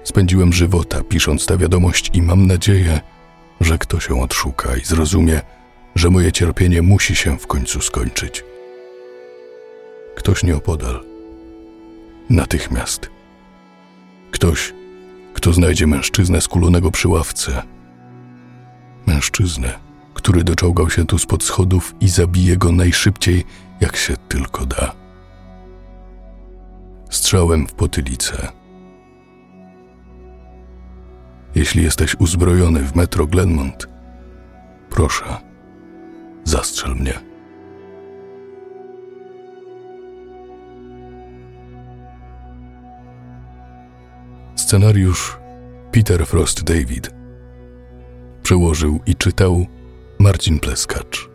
Spędziłem 0.04 0.54
żywota 0.54 1.04
pisząc 1.04 1.46
tę 1.46 1.58
wiadomość 1.58 2.12
i 2.14 2.22
mam 2.22 2.48
nadzieję, 2.48 3.00
że 3.62 3.78
ktoś 3.78 4.10
ją 4.10 4.22
odszuka 4.22 4.78
i 4.78 4.86
zrozumie, 4.86 5.42
że 5.96 6.10
moje 6.10 6.32
cierpienie 6.32 6.82
musi 6.82 7.16
się 7.16 7.38
w 7.38 7.48
końcu 7.48 7.82
skończyć. 7.82 8.44
Ktoś 10.16 10.44
nieopodal 10.44 11.04
natychmiast. 12.30 13.10
Ktoś, 14.32 14.74
kto 15.34 15.54
znajdzie 15.54 15.88
mężczyznę 15.88 16.42
skulonego 16.42 16.92
przy 16.92 17.08
ławce. 17.08 17.64
Mężczyznę, 19.06 19.80
który 20.14 20.44
doczołgał 20.44 20.90
się 20.90 21.06
tu 21.06 21.18
spod 21.18 21.44
schodów 21.44 21.96
i 22.02 22.10
zabije 22.10 22.58
go 22.58 22.72
najszybciej, 22.72 23.46
jak 23.84 23.96
się 23.96 24.18
tylko 24.18 24.66
da. 24.66 24.96
Strzałem 27.10 27.68
w 27.68 27.74
potylicę. 27.74 28.48
Jeśli 31.56 31.84
jesteś 31.84 32.16
uzbrojony 32.20 32.80
w 32.80 32.96
metro 32.96 33.28
Glenmont, 33.28 33.88
proszę, 34.90 35.26
zastrzel 36.44 36.96
mnie. 36.96 37.14
Scenariusz 44.56 45.38
Peter 45.92 46.26
Frost 46.26 46.64
David. 46.64 47.10
Przełożył 48.44 49.00
i 49.06 49.16
czytał 49.16 49.66
Marcin 50.20 50.60
Pleskacz. 50.60 51.33